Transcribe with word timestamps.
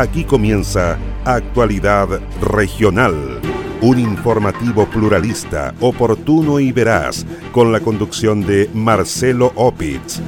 Aquí 0.00 0.24
comienza 0.24 0.98
Actualidad 1.26 2.08
Regional, 2.40 3.38
un 3.82 3.98
informativo 3.98 4.86
pluralista, 4.86 5.74
oportuno 5.78 6.58
y 6.58 6.72
veraz, 6.72 7.26
con 7.52 7.70
la 7.70 7.80
conducción 7.80 8.40
de 8.40 8.70
Marcelo 8.72 9.52
Opitz. 9.56 10.22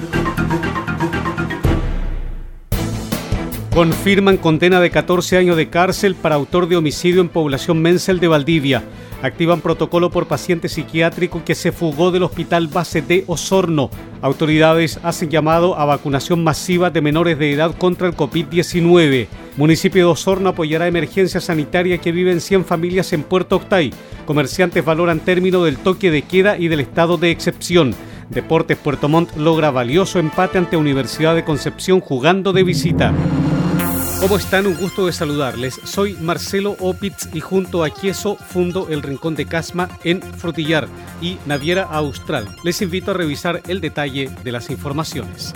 Confirman 3.72 4.36
condena 4.36 4.78
de 4.78 4.90
14 4.90 5.38
años 5.38 5.56
de 5.56 5.70
cárcel 5.70 6.16
para 6.16 6.34
autor 6.34 6.68
de 6.68 6.76
homicidio 6.76 7.22
en 7.22 7.30
población 7.30 7.80
Mensel 7.80 8.20
de 8.20 8.28
Valdivia. 8.28 8.82
Activan 9.22 9.60
protocolo 9.60 10.10
por 10.10 10.26
paciente 10.26 10.68
psiquiátrico 10.68 11.44
que 11.44 11.54
se 11.54 11.70
fugó 11.70 12.10
del 12.10 12.24
hospital 12.24 12.66
base 12.66 13.02
de 13.02 13.22
Osorno. 13.28 13.88
Autoridades 14.20 14.98
hacen 15.04 15.30
llamado 15.30 15.78
a 15.78 15.84
vacunación 15.84 16.42
masiva 16.42 16.90
de 16.90 17.00
menores 17.00 17.38
de 17.38 17.52
edad 17.52 17.72
contra 17.76 18.08
el 18.08 18.16
COVID-19. 18.16 19.28
Municipio 19.56 20.06
de 20.06 20.12
Osorno 20.12 20.48
apoyará 20.48 20.88
emergencia 20.88 21.40
sanitaria 21.40 21.98
que 21.98 22.10
viven 22.10 22.40
100 22.40 22.64
familias 22.64 23.12
en 23.12 23.22
Puerto 23.22 23.56
Octay. 23.56 23.92
Comerciantes 24.26 24.84
valoran 24.84 25.20
término 25.20 25.62
del 25.62 25.76
toque 25.76 26.10
de 26.10 26.22
queda 26.22 26.58
y 26.58 26.66
del 26.66 26.80
estado 26.80 27.16
de 27.16 27.30
excepción. 27.30 27.94
Deportes 28.28 28.76
Puerto 28.76 29.08
Montt 29.08 29.36
logra 29.36 29.70
valioso 29.70 30.18
empate 30.18 30.58
ante 30.58 30.76
Universidad 30.76 31.36
de 31.36 31.44
Concepción 31.44 32.00
jugando 32.00 32.52
de 32.52 32.64
visita. 32.64 33.12
¿Cómo 34.22 34.36
están? 34.36 34.68
Un 34.68 34.76
gusto 34.76 35.06
de 35.06 35.12
saludarles. 35.12 35.80
Soy 35.82 36.14
Marcelo 36.14 36.76
Opitz 36.78 37.28
y 37.34 37.40
junto 37.40 37.82
a 37.82 37.90
Quieso 37.90 38.36
fundo 38.36 38.86
el 38.88 39.02
Rincón 39.02 39.34
de 39.34 39.46
Casma 39.46 39.88
en 40.04 40.22
Frutillar 40.22 40.86
y 41.20 41.38
Naviera 41.44 41.82
Austral. 41.82 42.46
Les 42.62 42.80
invito 42.82 43.10
a 43.10 43.14
revisar 43.14 43.60
el 43.66 43.80
detalle 43.80 44.30
de 44.44 44.52
las 44.52 44.70
informaciones. 44.70 45.52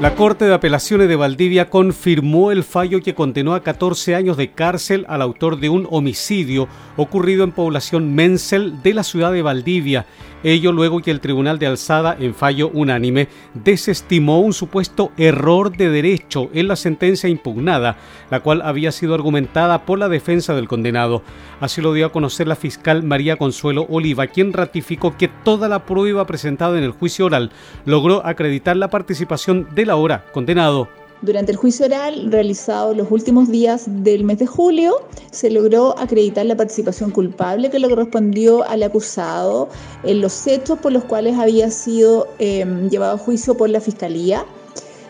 La 0.00 0.14
Corte 0.14 0.44
de 0.44 0.54
Apelaciones 0.54 1.08
de 1.08 1.16
Valdivia 1.16 1.70
confirmó 1.70 2.50
el 2.50 2.64
fallo 2.64 3.00
que 3.00 3.14
condenó 3.14 3.54
a 3.54 3.62
14 3.62 4.14
años 4.14 4.36
de 4.36 4.50
cárcel 4.50 5.06
al 5.08 5.22
autor 5.22 5.58
de 5.58 5.68
un 5.68 5.86
homicidio 5.90 6.68
ocurrido 6.96 7.44
en 7.44 7.52
población 7.52 8.14
Mensel 8.14 8.82
de 8.82 8.92
la 8.92 9.04
ciudad 9.04 9.32
de 9.32 9.42
Valdivia 9.42 10.04
Ello 10.46 10.70
luego 10.70 11.00
que 11.00 11.10
el 11.10 11.18
Tribunal 11.18 11.58
de 11.58 11.66
Alzada, 11.66 12.16
en 12.20 12.32
fallo 12.32 12.70
unánime, 12.72 13.26
desestimó 13.52 14.38
un 14.38 14.52
supuesto 14.52 15.10
error 15.16 15.76
de 15.76 15.90
derecho 15.90 16.50
en 16.54 16.68
la 16.68 16.76
sentencia 16.76 17.28
impugnada, 17.28 17.96
la 18.30 18.38
cual 18.38 18.62
había 18.62 18.92
sido 18.92 19.16
argumentada 19.16 19.84
por 19.84 19.98
la 19.98 20.08
defensa 20.08 20.54
del 20.54 20.68
condenado. 20.68 21.24
Así 21.58 21.80
lo 21.80 21.92
dio 21.92 22.06
a 22.06 22.12
conocer 22.12 22.46
la 22.46 22.54
fiscal 22.54 23.02
María 23.02 23.38
Consuelo 23.38 23.88
Oliva, 23.90 24.28
quien 24.28 24.52
ratificó 24.52 25.16
que 25.16 25.26
toda 25.26 25.68
la 25.68 25.84
prueba 25.84 26.28
presentada 26.28 26.78
en 26.78 26.84
el 26.84 26.92
juicio 26.92 27.26
oral 27.26 27.50
logró 27.84 28.24
acreditar 28.24 28.76
la 28.76 28.88
participación 28.88 29.66
del 29.74 29.90
ahora 29.90 30.26
condenado. 30.32 30.88
Durante 31.22 31.50
el 31.50 31.56
juicio 31.56 31.86
oral 31.86 32.30
realizado 32.30 32.94
los 32.94 33.10
últimos 33.10 33.50
días 33.50 33.84
del 33.86 34.22
mes 34.22 34.38
de 34.38 34.46
julio, 34.46 34.96
se 35.30 35.50
logró 35.50 35.98
acreditar 35.98 36.44
la 36.44 36.56
participación 36.56 37.10
culpable 37.10 37.70
que 37.70 37.78
le 37.78 37.88
correspondió 37.88 38.68
al 38.68 38.82
acusado 38.82 39.68
en 40.04 40.20
los 40.20 40.46
hechos 40.46 40.78
por 40.78 40.92
los 40.92 41.04
cuales 41.04 41.38
había 41.38 41.70
sido 41.70 42.28
em, 42.38 42.90
llevado 42.90 43.14
a 43.14 43.18
juicio 43.18 43.56
por 43.56 43.70
la 43.70 43.80
Fiscalía. 43.80 44.44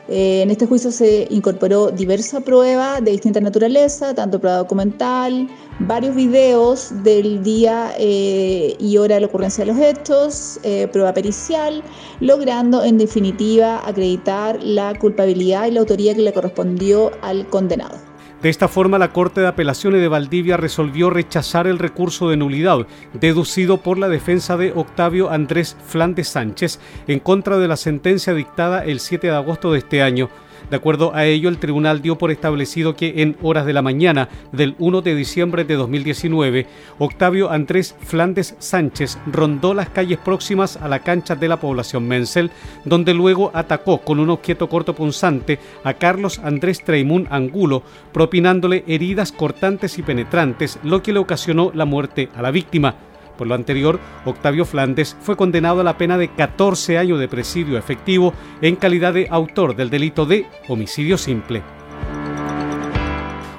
Eh, 0.09 0.43
en 0.43 0.51
este 0.51 0.67
juicio 0.67 0.93
se 0.93 1.27
incorporó 1.31 1.91
diversa 1.91 2.41
prueba 2.41 3.01
de 3.01 3.11
distinta 3.11 3.41
naturaleza, 3.41 4.15
tanto 4.15 4.39
prueba 4.39 4.59
documental, 4.59 5.49
varios 5.81 6.15
videos 6.15 6.91
del 7.03 7.43
día 7.43 7.93
eh, 7.99 8.77
y 8.79 8.97
hora 8.99 9.17
de 9.17 9.23
la 9.23 9.27
ocurrencia 9.27 9.65
de 9.65 9.73
los 9.73 9.81
hechos, 9.81 10.61
eh, 10.62 10.87
prueba 10.93 11.12
pericial, 11.12 11.83
logrando 12.21 12.84
en 12.84 12.99
definitiva 12.99 13.87
acreditar 13.87 14.62
la 14.62 14.97
culpabilidad 14.97 15.67
y 15.67 15.73
la 15.73 15.81
autoría 15.81 16.15
que 16.15 16.23
le 16.23 16.33
correspondió 16.33 17.11
al 17.23 17.49
condenado. 17.49 18.06
De 18.42 18.50
esta 18.50 18.69
forma, 18.69 18.98
la 18.98 19.12
Corte 19.12 19.41
de 19.41 19.47
Apelaciones 19.47 20.00
de 20.00 20.08
Valdivia 20.08 20.56
resolvió 20.56 21.08
rechazar 21.08 21.66
el 21.66 21.78
recurso 21.78 22.28
de 22.28 22.36
nulidad 22.36 22.86
deducido 23.14 23.78
por 23.78 23.98
la 23.98 24.08
defensa 24.08 24.56
de 24.56 24.72
Octavio 24.74 25.30
Andrés 25.30 25.76
Flandes 25.86 26.28
Sánchez 26.28 26.78
en 27.06 27.19
contra 27.19 27.56
de 27.58 27.66
la 27.66 27.76
sentencia 27.76 28.34
dictada 28.34 28.84
el 28.84 29.00
7 29.00 29.28
de 29.28 29.34
agosto 29.34 29.72
de 29.72 29.78
este 29.78 30.02
año 30.02 30.28
de 30.71 30.77
acuerdo 30.77 31.15
a 31.15 31.25
ello, 31.25 31.49
el 31.49 31.59
tribunal 31.59 32.03
dio 32.03 32.19
por 32.19 32.31
establecido 32.31 32.97
que 32.97 33.22
en 33.22 33.37
horas 33.43 33.66
de 33.66 33.72
la 33.72 33.82
mañana 33.82 34.28
del 34.53 34.75
1 34.78 35.00
de 35.03 35.15
diciembre 35.15 35.65
de 35.65 35.75
2019, 35.75 36.66
Octavio 36.99 37.50
Andrés 37.50 37.94
Flandes 38.00 38.56
Sánchez 38.59 39.19
rondó 39.27 39.75
las 39.75 39.91
calles 39.91 40.19
próximas 40.19 40.77
a 40.77 40.88
la 40.88 41.00
cancha 41.00 41.37
de 41.37 41.49
la 41.49 41.59
población 41.59 42.09
Mensel, 42.09 42.50
donde 42.84 43.15
luego 43.15 43.50
atacó 43.54 43.99
con 43.99 44.19
un 44.19 44.31
objeto 44.31 44.69
corto 44.69 44.94
punzante 44.94 45.59
a 45.84 45.94
Carlos 45.94 46.41
Andrés 46.41 46.83
Treimún 46.84 47.28
Angulo, 47.31 47.83
propinándole 48.12 48.84
heridas 48.87 49.33
cortantes 49.33 49.98
y 49.98 50.03
penetrantes, 50.03 50.78
lo 50.83 51.03
que 51.03 51.12
le 51.12 51.21
ocasionó 51.21 51.71
la 51.75 51.84
muerte 51.84 52.28
a 52.34 52.43
la 52.43 52.50
víctima. 52.50 52.97
Por 53.36 53.47
lo 53.47 53.54
anterior, 53.54 54.00
Octavio 54.24 54.64
Flandes 54.64 55.16
fue 55.20 55.36
condenado 55.36 55.80
a 55.80 55.84
la 55.84 55.98
pena 55.98 56.19
de 56.19 56.28
14 56.28 56.98
años 56.98 57.19
de 57.19 57.28
presidio 57.28 57.78
efectivo 57.78 58.32
en 58.60 58.76
calidad 58.76 59.14
de 59.14 59.28
autor 59.30 59.76
del 59.76 59.91
delito 59.91 60.26
de 60.26 60.47
homicidio 60.69 61.19
simple. 61.19 61.62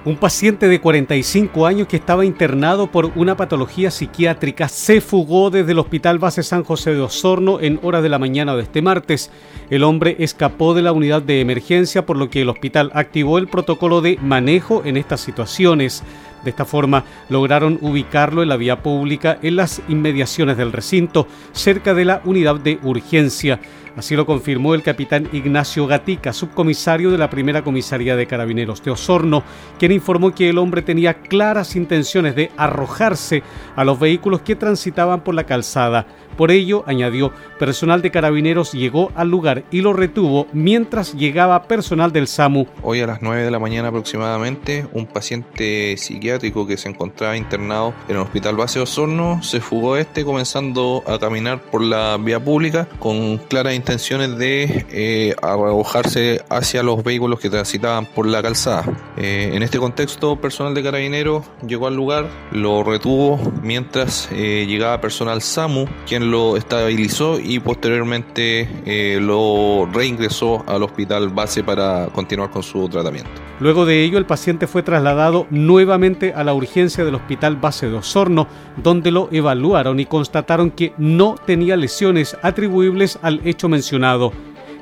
Un 0.08 0.16
paciente 0.16 0.70
de 0.70 0.80
45 0.80 1.66
años 1.66 1.86
que 1.90 1.98
estaba 1.98 2.24
internado 2.24 2.88
por 2.88 3.12
una 3.18 3.36
patología 3.36 3.92
psiquiátrica 3.92 4.70
se 4.70 5.02
fugó 5.02 5.50
desde 5.50 5.74
el 5.74 5.80
Hospital 5.80 6.18
Base 6.18 6.44
San 6.44 6.64
José 6.64 6.94
de 6.94 7.02
Osorno 7.02 7.60
en 7.60 7.78
horas 7.84 8.04
de 8.04 8.08
la 8.08 8.18
mañana 8.18 8.56
de 8.56 8.64
este 8.64 8.82
martes. 8.82 9.30
El 9.70 9.84
hombre 9.84 10.16
escapó 10.20 10.74
de 10.74 10.82
la 10.82 10.94
unidad 10.94 11.22
de 11.24 11.42
emergencia 11.42 12.06
por 12.06 12.16
lo 12.16 12.30
que 12.30 12.44
el 12.44 12.48
hospital 12.48 12.90
activó 12.94 13.38
el 13.38 13.50
protocolo 13.50 14.00
de 14.00 14.18
manejo 14.22 14.82
en 14.86 14.96
estas 14.96 15.20
situaciones. 15.20 16.04
De 16.44 16.50
esta 16.50 16.66
forma 16.66 17.04
lograron 17.30 17.78
ubicarlo 17.82 18.44
en 18.44 18.50
la 18.50 18.58
vía 18.58 18.82
pública 18.82 19.38
en 19.42 19.56
las 19.56 19.82
inmediaciones 19.88 20.58
del 20.58 20.72
recinto, 20.72 21.28
cerca 21.52 21.94
de 21.94 22.06
la 22.06 22.22
unidad 22.26 22.60
de 22.60 22.80
urgencia. 22.84 23.60
Así 23.98 24.16
lo 24.16 24.28
confirmó 24.28 24.76
el 24.76 24.84
capitán 24.84 25.28
Ignacio 25.34 25.88
Gatica, 25.88 26.32
subcomisario 26.32 27.10
de 27.10 27.18
la 27.18 27.32
primera 27.32 27.64
comisaría 27.64 28.16
de 28.16 28.28
carabineros 28.28 28.84
de 28.84 28.92
Osorno, 28.92 29.44
quien 29.80 29.92
informó 29.92 30.36
que 30.36 30.50
el 30.50 30.60
hombre 30.60 30.84
tenía 30.84 31.16
claras 31.16 31.76
intenciones 31.76 32.36
de 32.36 32.52
arrojarse 32.58 33.42
a 33.76 33.84
los 33.84 34.00
vehículos 34.00 34.42
que 34.42 34.56
transitaban 34.56 35.22
por 35.22 35.34
la 35.34 35.46
calzada. 35.46 36.06
Por 36.38 36.52
ello, 36.52 36.84
añadió, 36.86 37.32
personal 37.58 38.04
de 38.04 38.12
carabineros 38.12 38.72
llegó 38.72 39.12
al 39.16 39.30
lugar 39.30 39.64
y 39.72 39.82
lo 39.82 39.94
retuvo 39.94 40.46
mientras 40.54 41.16
llegaba 41.16 41.64
personal 41.64 42.14
del 42.14 42.28
SAMU. 42.28 42.68
Hoy 42.84 43.02
a 43.02 43.08
las 43.08 43.24
9 43.24 43.44
de 43.44 43.50
la 43.50 43.58
mañana 43.58 43.88
aproximadamente, 43.88 44.86
un 44.94 45.08
paciente 45.08 45.98
psiquiátrico 45.98 46.68
que 46.68 46.78
se 46.78 46.90
encontraba 46.90 47.36
internado 47.36 47.96
en 48.08 48.18
el 48.18 48.22
hospital 48.22 48.56
base 48.56 48.80
Osorno 48.80 49.42
se 49.42 49.62
fugó 49.62 49.98
este 49.98 50.24
comenzando 50.24 51.04
a 51.08 51.18
caminar 51.18 51.60
por 51.60 51.82
la 51.82 52.18
vía 52.18 52.40
pública 52.40 52.88
con 53.00 53.38
claras 53.38 53.74
intenciones 53.74 54.38
de 54.38 54.86
eh, 54.92 55.36
arrojarse 55.42 56.44
hacia 56.50 56.84
los 56.84 57.04
vehículos 57.04 57.40
que 57.40 57.50
transitaban 57.50 58.06
por 58.06 58.28
la 58.28 58.44
calzada. 58.44 58.86
Eh, 59.18 59.52
en 59.54 59.64
este 59.64 59.80
contexto, 59.80 60.36
personal 60.36 60.76
de 60.76 60.84
carabineros 60.84 61.46
llegó 61.66 61.88
al 61.88 61.96
lugar, 61.96 62.28
lo 62.52 62.84
retuvo 62.84 63.40
mientras 63.64 64.30
eh, 64.32 64.66
llegaba 64.68 65.02
personal 65.02 65.42
SAMU, 65.42 65.88
quien 66.06 66.27
lo 66.32 66.58
estabilizó 66.58 67.40
y 67.40 67.60
posteriormente 67.60 68.70
eh, 68.86 69.20
lo 69.22 69.88
reingresó 69.92 70.64
al 70.68 70.84
hospital 70.84 71.30
base 71.30 71.64
para 71.64 72.08
continuar 72.08 72.50
con 72.50 72.64
su 72.64 72.88
tratamiento. 72.90 73.30
Luego 73.60 73.86
de 73.86 74.04
ello, 74.04 74.18
el 74.18 74.26
paciente 74.26 74.68
fue 74.68 74.84
trasladado 74.84 75.48
nuevamente 75.50 76.34
a 76.34 76.44
la 76.44 76.54
urgencia 76.54 77.04
del 77.04 77.16
hospital 77.16 77.56
base 77.56 77.90
de 77.90 77.96
Osorno, 77.96 78.48
donde 78.84 79.10
lo 79.10 79.30
evaluaron 79.32 80.00
y 80.00 80.06
constataron 80.06 80.70
que 80.70 80.94
no 80.98 81.36
tenía 81.46 81.76
lesiones 81.76 82.38
atribuibles 82.44 83.18
al 83.22 83.42
hecho 83.46 83.68
mencionado. 83.68 84.32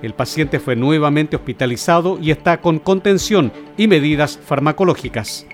El 0.02 0.14
paciente 0.14 0.60
fue 0.60 0.76
nuevamente 0.76 1.36
hospitalizado 1.36 2.20
y 2.22 2.32
está 2.32 2.60
con 2.60 2.80
contención 2.80 3.52
y 3.78 3.88
medidas 3.88 4.38
farmacológicas. 4.46 5.48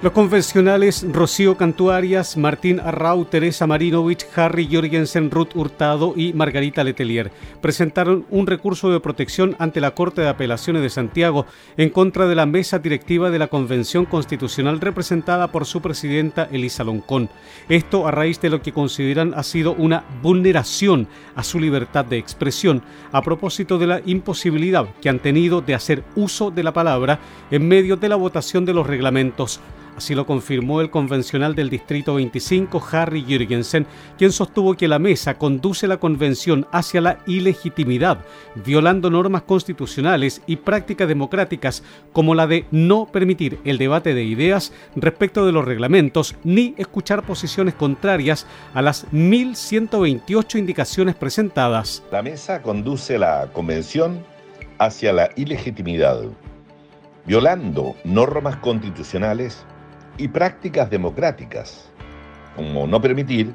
Los 0.00 0.12
convencionales 0.12 1.04
Rocío 1.12 1.56
Cantuarias, 1.56 2.36
Martín 2.36 2.78
Arrau, 2.78 3.24
Teresa 3.24 3.66
Marinovich, 3.66 4.24
Harry 4.36 4.68
Jorgensen, 4.70 5.28
Ruth 5.28 5.56
Hurtado 5.56 6.14
y 6.14 6.32
Margarita 6.34 6.84
Letelier 6.84 7.32
presentaron 7.60 8.24
un 8.30 8.46
recurso 8.46 8.92
de 8.92 9.00
protección 9.00 9.56
ante 9.58 9.80
la 9.80 9.96
Corte 9.96 10.20
de 10.20 10.28
Apelaciones 10.28 10.82
de 10.82 10.90
Santiago 10.90 11.46
en 11.76 11.90
contra 11.90 12.28
de 12.28 12.36
la 12.36 12.46
mesa 12.46 12.78
directiva 12.78 13.30
de 13.30 13.40
la 13.40 13.48
Convención 13.48 14.04
Constitucional 14.04 14.80
representada 14.80 15.50
por 15.50 15.66
su 15.66 15.82
presidenta 15.82 16.48
Elisa 16.52 16.84
Loncón. 16.84 17.28
Esto 17.68 18.06
a 18.06 18.12
raíz 18.12 18.40
de 18.40 18.50
lo 18.50 18.62
que 18.62 18.72
consideran 18.72 19.34
ha 19.34 19.42
sido 19.42 19.72
una 19.72 20.04
vulneración 20.22 21.08
a 21.34 21.42
su 21.42 21.58
libertad 21.58 22.04
de 22.04 22.18
expresión 22.18 22.82
a 23.10 23.20
propósito 23.20 23.78
de 23.78 23.88
la 23.88 24.00
imposibilidad 24.06 24.86
que 25.02 25.08
han 25.08 25.18
tenido 25.18 25.60
de 25.60 25.74
hacer 25.74 26.04
uso 26.14 26.52
de 26.52 26.62
la 26.62 26.72
palabra 26.72 27.18
en 27.50 27.66
medio 27.66 27.96
de 27.96 28.08
la 28.08 28.14
votación 28.14 28.64
de 28.64 28.74
los 28.74 28.86
reglamentos 28.86 29.60
Así 29.98 30.14
lo 30.14 30.26
confirmó 30.26 30.80
el 30.80 30.90
convencional 30.90 31.56
del 31.56 31.70
Distrito 31.70 32.14
25, 32.14 32.80
Harry 32.92 33.24
Jürgensen, 33.24 33.84
quien 34.16 34.30
sostuvo 34.30 34.76
que 34.76 34.86
la 34.86 35.00
mesa 35.00 35.34
conduce 35.34 35.88
la 35.88 35.96
convención 35.96 36.68
hacia 36.70 37.00
la 37.00 37.18
ilegitimidad, 37.26 38.24
violando 38.64 39.10
normas 39.10 39.42
constitucionales 39.42 40.40
y 40.46 40.54
prácticas 40.54 41.08
democráticas 41.08 41.82
como 42.12 42.36
la 42.36 42.46
de 42.46 42.64
no 42.70 43.06
permitir 43.06 43.58
el 43.64 43.76
debate 43.76 44.14
de 44.14 44.22
ideas 44.22 44.72
respecto 44.94 45.44
de 45.44 45.50
los 45.50 45.64
reglamentos 45.64 46.36
ni 46.44 46.76
escuchar 46.78 47.24
posiciones 47.24 47.74
contrarias 47.74 48.46
a 48.74 48.82
las 48.82 49.04
1.128 49.10 50.60
indicaciones 50.60 51.16
presentadas. 51.16 52.04
La 52.12 52.22
mesa 52.22 52.62
conduce 52.62 53.18
la 53.18 53.48
convención 53.52 54.24
hacia 54.78 55.12
la 55.12 55.30
ilegitimidad, 55.34 56.22
violando 57.26 57.96
normas 58.04 58.58
constitucionales 58.58 59.66
y 60.18 60.28
prácticas 60.28 60.90
democráticas, 60.90 61.90
como 62.56 62.86
no 62.86 63.00
permitir 63.00 63.54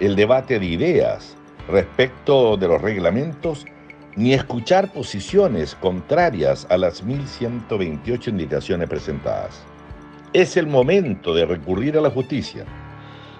el 0.00 0.16
debate 0.16 0.58
de 0.58 0.66
ideas 0.66 1.36
respecto 1.68 2.56
de 2.56 2.66
los 2.66 2.80
reglamentos 2.80 3.66
ni 4.16 4.32
escuchar 4.32 4.92
posiciones 4.92 5.76
contrarias 5.76 6.66
a 6.70 6.76
las 6.76 7.04
1.128 7.04 8.28
indicaciones 8.28 8.88
presentadas. 8.88 9.62
Es 10.32 10.56
el 10.56 10.66
momento 10.66 11.34
de 11.34 11.46
recurrir 11.46 11.96
a 11.96 12.00
la 12.00 12.10
justicia 12.10 12.64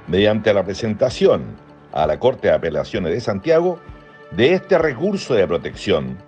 mediante 0.07 0.55
la 0.55 0.65
presentación 0.65 1.57
a 1.93 2.07
la 2.07 2.19
Corte 2.19 2.49
de 2.49 2.55
Apelaciones 2.55 3.13
de 3.13 3.21
Santiago 3.21 3.81
de 4.31 4.53
este 4.53 4.79
recurso 4.79 5.35
de 5.35 5.47
protección 5.47 6.19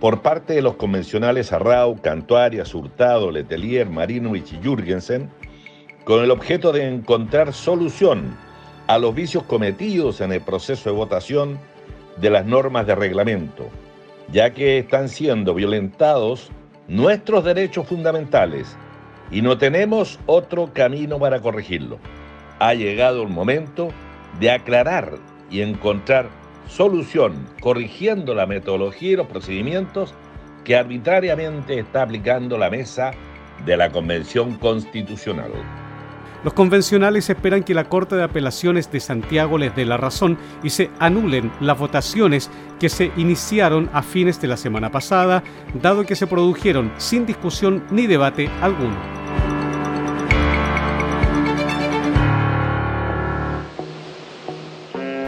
por 0.00 0.20
parte 0.22 0.54
de 0.54 0.62
los 0.62 0.74
convencionales 0.74 1.52
Arrau, 1.52 2.00
Cantuarias, 2.00 2.74
Hurtado, 2.74 3.30
Letelier, 3.30 3.88
Marinovich 3.88 4.52
y 4.52 4.60
Jürgensen, 4.60 5.30
con 6.04 6.22
el 6.22 6.30
objeto 6.30 6.72
de 6.72 6.88
encontrar 6.88 7.52
solución 7.52 8.36
a 8.86 8.98
los 8.98 9.14
vicios 9.14 9.44
cometidos 9.44 10.20
en 10.20 10.32
el 10.32 10.40
proceso 10.40 10.90
de 10.90 10.96
votación 10.96 11.58
de 12.16 12.30
las 12.30 12.44
normas 12.44 12.86
de 12.86 12.94
reglamento, 12.94 13.68
ya 14.32 14.52
que 14.52 14.78
están 14.78 15.08
siendo 15.08 15.54
violentados 15.54 16.50
nuestros 16.88 17.44
derechos 17.44 17.86
fundamentales 17.86 18.76
y 19.30 19.42
no 19.42 19.56
tenemos 19.56 20.18
otro 20.26 20.72
camino 20.72 21.18
para 21.18 21.40
corregirlo. 21.40 21.98
Ha 22.58 22.74
llegado 22.74 23.22
el 23.22 23.28
momento 23.28 23.88
de 24.40 24.50
aclarar 24.50 25.14
y 25.50 25.62
encontrar 25.62 26.28
solución 26.68 27.46
corrigiendo 27.60 28.34
la 28.34 28.46
metodología 28.46 29.12
y 29.12 29.16
los 29.16 29.26
procedimientos 29.26 30.14
que 30.64 30.76
arbitrariamente 30.76 31.78
está 31.78 32.02
aplicando 32.02 32.58
la 32.58 32.70
mesa 32.70 33.12
de 33.64 33.76
la 33.76 33.90
Convención 33.90 34.56
Constitucional. 34.58 35.52
Los 36.44 36.54
convencionales 36.54 37.30
esperan 37.30 37.62
que 37.62 37.74
la 37.74 37.88
Corte 37.88 38.16
de 38.16 38.24
Apelaciones 38.24 38.90
de 38.90 38.98
Santiago 38.98 39.58
les 39.58 39.74
dé 39.76 39.84
la 39.84 39.96
razón 39.96 40.36
y 40.62 40.70
se 40.70 40.90
anulen 40.98 41.52
las 41.60 41.78
votaciones 41.78 42.50
que 42.80 42.88
se 42.88 43.12
iniciaron 43.16 43.88
a 43.92 44.02
fines 44.02 44.40
de 44.40 44.48
la 44.48 44.56
semana 44.56 44.90
pasada, 44.90 45.44
dado 45.80 46.04
que 46.04 46.16
se 46.16 46.26
produjeron 46.26 46.92
sin 46.96 47.26
discusión 47.26 47.84
ni 47.92 48.08
debate 48.08 48.50
alguno. 48.60 49.21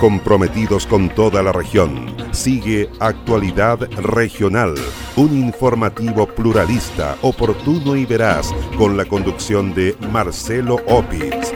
Comprometidos 0.00 0.86
con 0.86 1.10
toda 1.10 1.42
la 1.42 1.52
región. 1.52 2.16
Sigue 2.32 2.88
Actualidad 3.00 3.78
Regional, 3.98 4.74
un 5.16 5.36
informativo 5.36 6.26
pluralista, 6.26 7.18
oportuno 7.20 7.94
y 7.94 8.06
veraz, 8.06 8.50
con 8.78 8.96
la 8.96 9.04
conducción 9.04 9.74
de 9.74 9.94
Marcelo 10.10 10.76
Opitz. 10.86 11.52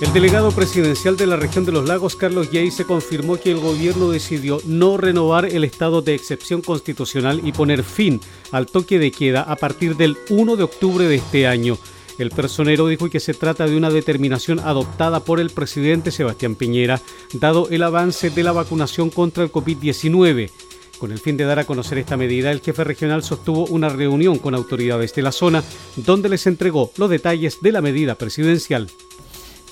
El 0.00 0.12
delegado 0.12 0.50
presidencial 0.50 1.16
de 1.18 1.26
la 1.26 1.36
región 1.36 1.66
de 1.66 1.72
los 1.72 1.86
lagos, 1.86 2.16
Carlos 2.16 2.50
Yey, 2.50 2.70
se 2.70 2.84
confirmó 2.84 3.36
que 3.36 3.50
el 3.50 3.60
gobierno 3.60 4.10
decidió 4.10 4.58
no 4.64 4.96
renovar 4.96 5.44
el 5.44 5.64
estado 5.64 6.00
de 6.00 6.14
excepción 6.14 6.62
constitucional 6.62 7.42
y 7.44 7.52
poner 7.52 7.82
fin 7.84 8.20
al 8.52 8.66
toque 8.66 8.98
de 8.98 9.12
queda 9.12 9.42
a 9.42 9.56
partir 9.56 9.96
del 9.96 10.16
1 10.30 10.56
de 10.56 10.62
octubre 10.62 11.06
de 11.06 11.16
este 11.16 11.46
año. 11.46 11.78
El 12.18 12.30
personero 12.30 12.86
dijo 12.86 13.10
que 13.10 13.18
se 13.18 13.34
trata 13.34 13.66
de 13.66 13.76
una 13.76 13.90
determinación 13.90 14.60
adoptada 14.60 15.20
por 15.20 15.40
el 15.40 15.50
presidente 15.50 16.12
Sebastián 16.12 16.54
Piñera, 16.54 17.00
dado 17.32 17.68
el 17.70 17.82
avance 17.82 18.30
de 18.30 18.42
la 18.44 18.52
vacunación 18.52 19.10
contra 19.10 19.42
el 19.42 19.50
COVID-19. 19.50 20.50
Con 20.98 21.10
el 21.10 21.18
fin 21.18 21.36
de 21.36 21.44
dar 21.44 21.58
a 21.58 21.64
conocer 21.64 21.98
esta 21.98 22.16
medida, 22.16 22.52
el 22.52 22.60
jefe 22.60 22.84
regional 22.84 23.24
sostuvo 23.24 23.66
una 23.66 23.88
reunión 23.88 24.38
con 24.38 24.54
autoridades 24.54 25.12
de 25.14 25.22
la 25.22 25.32
zona, 25.32 25.64
donde 25.96 26.28
les 26.28 26.46
entregó 26.46 26.92
los 26.96 27.10
detalles 27.10 27.60
de 27.60 27.72
la 27.72 27.80
medida 27.80 28.14
presidencial. 28.14 28.88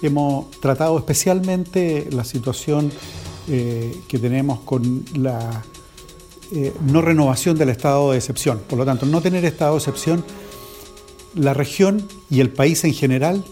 Hemos 0.03 0.51
tratado 0.61 0.99
especialmente 0.99 2.09
la 2.11 2.25
situación 2.25 2.91
eh, 3.49 3.97
que 4.09 4.19
tenemos 4.19 4.61
con 4.61 5.05
la 5.15 5.63
eh, 6.51 6.73
no 6.87 7.01
renovación 7.03 7.57
del 7.57 7.69
estado 7.69 8.11
de 8.11 8.19
excepción. 8.19 8.61
Por 8.69 8.79
lo 8.79 8.85
tanto, 8.85 9.07
no 9.07 9.23
tener 9.23 9.45
estado 9.45 9.73
de 9.73 9.79
excepción 9.79 10.25
la 11.35 11.55
región 11.55 12.07
y 12.31 12.41
el 12.41 12.51
país 12.51 12.85
en 12.85 12.93
general 12.93 13.45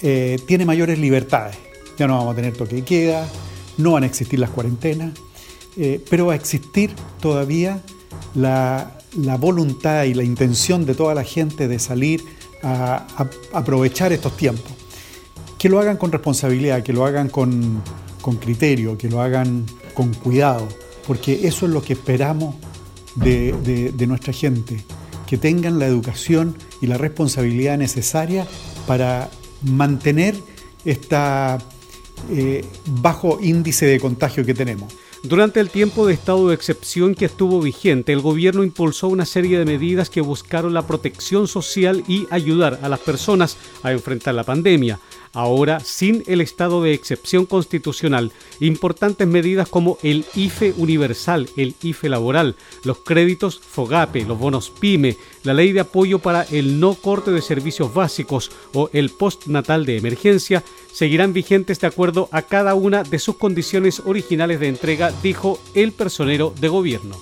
eh, 0.00 0.38
tiene 0.46 0.64
mayores 0.64 0.98
libertades. 0.98 1.56
Ya 1.98 2.06
no 2.06 2.16
vamos 2.16 2.32
a 2.32 2.36
tener 2.36 2.56
toque 2.56 2.76
de 2.76 2.82
queda, 2.82 3.28
no 3.76 3.92
van 3.92 4.04
a 4.04 4.06
existir 4.06 4.38
las 4.38 4.50
cuarentenas, 4.50 5.12
eh, 5.76 6.02
pero 6.08 6.26
va 6.26 6.34
a 6.34 6.36
existir 6.36 6.92
todavía 7.20 7.82
la, 8.34 8.94
voluntad 9.38 10.04
y 10.04 10.14
la 10.14 10.22
intención 10.22 10.86
de 10.86 10.94
toda 10.94 11.14
la 11.14 11.24
gente 11.24 11.66
de 11.66 11.78
salir 11.78 12.22
a, 12.62 13.06
aprovechar 13.52 14.12
estos 14.12 14.36
tiempos. 14.36 14.72
Que 15.58 15.68
lo 15.68 15.80
hagan 15.80 15.96
con 15.96 16.12
responsabilidad, 16.12 16.82
que 16.82 16.92
lo 16.92 17.04
hagan 17.04 17.28
con, 17.28 17.82
criterio, 18.40 18.98
que 18.98 19.08
lo 19.08 19.22
hagan 19.22 19.64
con 19.94 20.12
cuidado, 20.12 20.68
porque 21.06 21.48
eso 21.48 21.66
es 21.66 21.72
lo 21.72 21.82
que 21.82 21.94
esperamos 21.94 22.54
de 23.16 24.06
nuestra 24.06 24.32
gente, 24.32 24.84
que 25.28 25.36
tengan 25.36 25.78
la 25.78 25.86
educación 25.86 26.56
y 26.80 26.86
la 26.86 26.96
responsabilidad 26.96 27.76
necesaria 27.76 28.46
para 28.86 29.28
mantener 29.62 30.34
esta 30.84 31.58
eh, 32.30 32.64
bajo 32.86 33.38
índice 33.42 33.86
de 33.86 34.00
contagio 34.00 34.44
que 34.44 34.54
tenemos. 34.54 34.92
Durante 35.24 35.58
el 35.58 35.68
tiempo 35.68 36.06
de 36.06 36.14
estado 36.14 36.48
de 36.48 36.54
excepción 36.54 37.14
que 37.14 37.24
estuvo 37.24 37.60
vigente, 37.60 38.12
el 38.12 38.20
gobierno 38.20 38.62
impulsó 38.62 39.08
una 39.08 39.26
serie 39.26 39.58
de 39.58 39.64
medidas 39.64 40.10
que 40.10 40.20
buscaron 40.20 40.72
la 40.72 40.86
protección 40.86 41.48
social 41.48 42.04
y 42.06 42.26
ayudar 42.30 42.78
a 42.82 42.88
las 42.88 43.00
personas 43.00 43.56
a 43.82 43.92
enfrentar 43.92 44.34
la 44.34 44.44
pandemia. 44.44 45.00
Ahora, 45.32 45.80
sin 45.80 46.22
el 46.26 46.40
estado 46.40 46.82
de 46.82 46.94
excepción 46.94 47.46
constitucional, 47.46 48.32
importantes 48.60 49.26
medidas 49.26 49.68
como 49.68 49.98
el 50.02 50.24
IFE 50.34 50.74
universal, 50.76 51.48
el 51.56 51.74
IFE 51.82 52.08
laboral, 52.08 52.56
los 52.84 52.98
créditos 52.98 53.60
FOGAPE, 53.60 54.24
los 54.24 54.38
bonos 54.38 54.70
PYME, 54.70 55.16
la 55.44 55.54
ley 55.54 55.72
de 55.72 55.80
apoyo 55.80 56.18
para 56.18 56.42
el 56.44 56.80
no 56.80 56.94
corte 56.94 57.30
de 57.30 57.42
servicios 57.42 57.92
básicos 57.94 58.50
o 58.74 58.90
el 58.92 59.10
postnatal 59.10 59.86
de 59.86 59.96
emergencia 59.96 60.64
seguirán 60.92 61.32
vigentes 61.32 61.80
de 61.80 61.86
acuerdo 61.86 62.28
a 62.32 62.42
cada 62.42 62.74
una 62.74 63.02
de 63.02 63.18
sus 63.18 63.36
condiciones 63.36 64.02
originales 64.04 64.60
de 64.60 64.68
entrega, 64.68 65.12
dijo 65.22 65.60
el 65.74 65.92
personero 65.92 66.52
de 66.60 66.68
gobierno. 66.68 67.16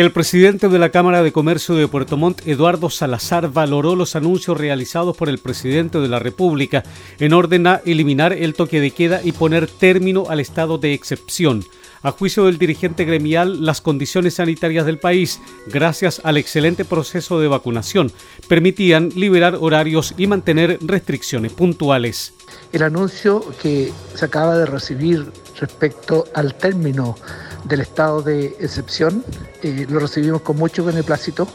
El 0.00 0.12
presidente 0.12 0.70
de 0.70 0.78
la 0.78 0.88
Cámara 0.88 1.22
de 1.22 1.30
Comercio 1.30 1.74
de 1.74 1.86
Puerto 1.86 2.16
Montt, 2.16 2.46
Eduardo 2.46 2.88
Salazar, 2.88 3.52
valoró 3.52 3.94
los 3.94 4.16
anuncios 4.16 4.56
realizados 4.56 5.14
por 5.14 5.28
el 5.28 5.36
presidente 5.36 5.98
de 5.98 6.08
la 6.08 6.18
República 6.18 6.84
en 7.18 7.34
orden 7.34 7.66
a 7.66 7.82
eliminar 7.84 8.32
el 8.32 8.54
toque 8.54 8.80
de 8.80 8.92
queda 8.92 9.20
y 9.22 9.32
poner 9.32 9.66
término 9.66 10.24
al 10.30 10.40
estado 10.40 10.78
de 10.78 10.94
excepción. 10.94 11.66
A 12.00 12.12
juicio 12.12 12.46
del 12.46 12.56
dirigente 12.56 13.04
gremial, 13.04 13.62
las 13.66 13.82
condiciones 13.82 14.36
sanitarias 14.36 14.86
del 14.86 14.98
país, 14.98 15.38
gracias 15.66 16.22
al 16.24 16.38
excelente 16.38 16.86
proceso 16.86 17.38
de 17.38 17.48
vacunación, 17.48 18.10
permitían 18.48 19.10
liberar 19.10 19.58
horarios 19.60 20.14
y 20.16 20.26
mantener 20.26 20.78
restricciones 20.80 21.52
puntuales. 21.52 22.32
El 22.72 22.84
anuncio 22.84 23.44
que 23.60 23.92
se 24.14 24.24
acaba 24.24 24.56
de 24.56 24.64
recibir 24.64 25.30
respecto 25.60 26.24
al 26.34 26.54
término 26.54 27.16
del 27.64 27.80
estado 27.80 28.22
de 28.22 28.56
excepción. 28.60 29.24
Eh, 29.62 29.86
lo 29.88 30.00
recibimos 30.00 30.42
con 30.42 30.56
mucho 30.56 30.84
beneplácito 30.84 31.48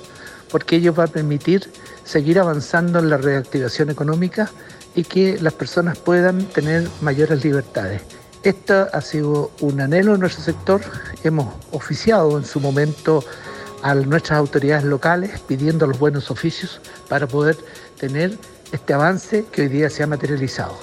porque 0.51 0.77
ello 0.77 0.93
va 0.93 1.05
a 1.05 1.07
permitir 1.07 1.69
seguir 2.03 2.39
avanzando 2.39 2.99
en 2.99 3.09
la 3.09 3.17
reactivación 3.17 3.89
económica 3.89 4.49
y 4.95 5.03
que 5.03 5.39
las 5.41 5.53
personas 5.53 5.97
puedan 5.97 6.45
tener 6.45 6.87
mayores 7.01 7.43
libertades. 7.43 8.01
Esto 8.43 8.87
ha 8.93 9.01
sido 9.01 9.51
un 9.59 9.81
anhelo 9.81 10.13
en 10.13 10.21
nuestro 10.21 10.43
sector. 10.43 10.81
Hemos 11.23 11.53
oficiado 11.71 12.37
en 12.37 12.45
su 12.45 12.59
momento 12.59 13.23
a 13.81 13.95
nuestras 13.95 14.39
autoridades 14.39 14.85
locales 14.85 15.39
pidiendo 15.47 15.87
los 15.87 15.99
buenos 15.99 16.31
oficios 16.31 16.79
para 17.09 17.27
poder 17.27 17.57
tener 17.99 18.37
este 18.71 18.93
avance 18.93 19.45
que 19.51 19.63
hoy 19.63 19.67
día 19.67 19.89
se 19.89 20.03
ha 20.03 20.07
materializado. 20.07 20.77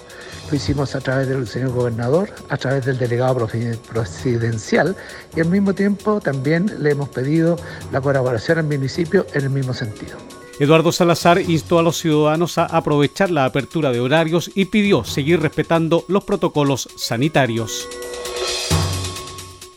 Hicimos 0.52 0.94
a 0.94 1.00
través 1.00 1.28
del 1.28 1.46
señor 1.46 1.70
gobernador, 1.70 2.28
a 2.50 2.56
través 2.58 2.84
del 2.84 2.98
delegado 2.98 3.48
presidencial 3.90 4.94
y 5.34 5.40
al 5.40 5.48
mismo 5.48 5.72
tiempo 5.74 6.20
también 6.20 6.70
le 6.78 6.90
hemos 6.90 7.08
pedido 7.08 7.56
la 7.90 8.02
colaboración 8.02 8.58
al 8.58 8.64
municipio 8.64 9.26
en 9.32 9.44
el 9.44 9.50
mismo 9.50 9.72
sentido. 9.72 10.18
Eduardo 10.60 10.92
Salazar 10.92 11.40
instó 11.40 11.78
a 11.78 11.82
los 11.82 11.98
ciudadanos 11.98 12.58
a 12.58 12.66
aprovechar 12.66 13.30
la 13.30 13.46
apertura 13.46 13.90
de 13.90 14.00
horarios 14.00 14.50
y 14.54 14.66
pidió 14.66 15.04
seguir 15.04 15.40
respetando 15.40 16.04
los 16.08 16.24
protocolos 16.24 16.88
sanitarios. 16.96 17.88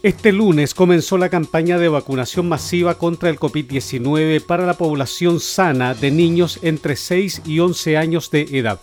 Este 0.03 0.31
lunes 0.31 0.75
comenzó 0.75 1.17
la 1.17 1.29
campaña 1.29 1.79
de 1.79 1.89
vacunación 1.89 2.47
masiva 2.47 2.99
contra 2.99 3.29
el 3.29 3.39
COVID-19 3.39 4.45
para 4.45 4.65
la 4.65 4.75
población 4.75 5.39
sana 5.39 5.95
de 5.95 6.11
niños 6.11 6.59
entre 6.61 6.95
6 6.95 7.41
y 7.45 7.59
11 7.59 7.97
años 7.97 8.29
de 8.29 8.41
edad. 8.51 8.79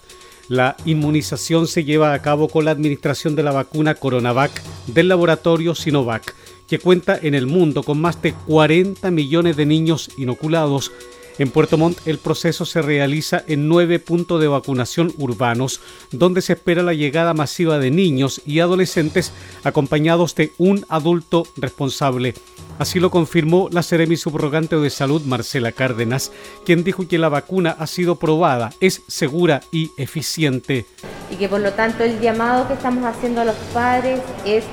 La 0.52 0.76
inmunización 0.84 1.66
se 1.66 1.82
lleva 1.82 2.12
a 2.12 2.20
cabo 2.20 2.46
con 2.46 2.66
la 2.66 2.72
administración 2.72 3.34
de 3.34 3.42
la 3.42 3.52
vacuna 3.52 3.94
Coronavac 3.94 4.62
del 4.86 5.08
laboratorio 5.08 5.74
Sinovac, 5.74 6.34
que 6.68 6.78
cuenta 6.78 7.18
en 7.22 7.34
el 7.34 7.46
mundo 7.46 7.82
con 7.82 7.98
más 7.98 8.20
de 8.20 8.34
40 8.34 9.10
millones 9.12 9.56
de 9.56 9.64
niños 9.64 10.10
inoculados 10.18 10.92
en 11.38 11.50
Puerto 11.50 11.78
Montt 11.78 12.06
el 12.06 12.18
proceso 12.18 12.66
se 12.66 12.82
realiza 12.82 13.42
en 13.46 13.66
nueve 13.66 13.98
puntos 13.98 14.40
de 14.40 14.48
vacunación 14.48 15.12
urbanos, 15.16 15.80
donde 16.10 16.42
se 16.42 16.52
espera 16.52 16.82
la 16.82 16.92
llegada 16.92 17.32
masiva 17.32 17.78
de 17.78 17.90
niños 17.90 18.42
y 18.44 18.60
adolescentes 18.60 19.32
acompañados 19.64 20.34
de 20.34 20.52
un 20.58 20.84
adulto 20.88 21.44
responsable. 21.56 22.34
Así 22.82 22.98
lo 22.98 23.12
confirmó 23.12 23.68
la 23.70 23.84
Seremi 23.84 24.16
Subrogante 24.16 24.74
de 24.74 24.90
Salud 24.90 25.22
Marcela 25.22 25.70
Cárdenas, 25.70 26.32
quien 26.66 26.82
dijo 26.82 27.06
que 27.06 27.16
la 27.16 27.28
vacuna 27.28 27.76
ha 27.78 27.86
sido 27.86 28.16
probada, 28.16 28.72
es 28.80 29.02
segura 29.06 29.60
y 29.70 29.92
eficiente. 29.96 30.84
Y 31.30 31.36
que 31.36 31.48
por 31.48 31.60
lo 31.60 31.74
tanto 31.74 32.02
el 32.02 32.18
llamado 32.18 32.66
que 32.66 32.74
estamos 32.74 33.04
haciendo 33.04 33.42
a 33.42 33.44
los 33.44 33.54
padres 33.72 34.18
es 34.44 34.64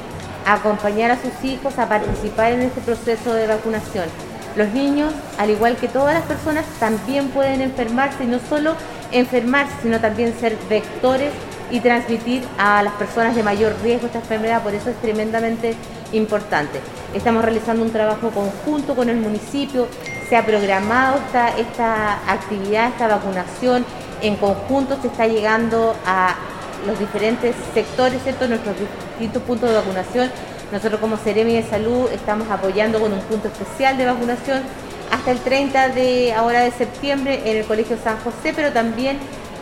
acompañar 0.44 1.12
a 1.12 1.22
sus 1.22 1.44
hijos 1.44 1.78
a 1.78 1.88
participar 1.88 2.54
en 2.54 2.62
este 2.62 2.82
proceso 2.82 3.32
de 3.32 3.46
vacunación 3.46 4.06
los 4.56 4.70
niños, 4.70 5.13
al 5.38 5.51
igual 5.51 5.78
que 5.78 5.88
todas 5.88 6.16
las 6.16 6.24
personas, 6.24 6.66
también 6.80 7.30
pueden 7.30 7.62
enfermarse 7.62 8.24
y 8.24 8.28
no 8.28 8.39
solo 8.50 8.74
enfermarse, 9.12 9.75
sino 9.84 10.00
también 10.00 10.34
ser 10.39 10.58
vectores 10.68 11.32
y 11.70 11.80
transmitir 11.80 12.42
a 12.58 12.82
las 12.82 12.94
personas 12.94 13.36
de 13.36 13.44
mayor 13.44 13.75
riesgo 13.84 14.08
esta 14.08 14.18
enfermedad, 14.18 14.63
por 14.63 14.74
eso 14.74 14.89
es 14.89 15.00
tremendamente 15.00 15.75
importante. 16.13 16.80
Estamos 17.13 17.44
realizando 17.44 17.84
un 17.84 17.92
trabajo 17.92 18.30
conjunto 18.30 18.96
con 18.96 19.10
el 19.10 19.18
municipio, 19.18 19.88
se 20.28 20.38
ha 20.38 20.46
programado 20.46 21.18
esta, 21.18 21.50
esta 21.58 22.32
actividad, 22.32 22.89
esta 22.89 23.08
vacunación, 23.08 23.86
en 24.22 24.36
conjunto 24.36 24.98
se 25.01 25.08
está 25.08 25.28
llegando 25.28 25.96
a 26.06 26.36
los 26.86 27.00
diferentes 27.00 27.56
sectores, 27.74 28.22
¿cierto? 28.24 28.48
nuestros 28.48 28.75
distintos 29.18 29.44
puntos 29.44 29.70
de 29.70 29.75
vacunación 29.75 30.30
nosotros 30.72 31.00
como 31.00 31.18
Ceremi 31.18 31.54
de 31.54 31.63
Salud 31.63 32.10
estamos 32.12 32.50
apoyando 32.51 33.00
con 33.00 33.12
un 33.12 33.22
punto 33.22 33.48
especial 33.48 33.98
de 33.98 34.06
vacunación 34.06 34.62
hasta 35.12 35.32
el 35.32 35.39
30 35.39 35.89
de 35.89 36.34
ahora 36.34 36.62
de 36.62 36.72
septiembre 36.72 37.42
en 37.46 37.58
el 37.58 37.66
Colegio 37.66 37.98
San 38.04 38.20
José, 38.20 38.54
pero 38.56 38.72
también 38.72 39.18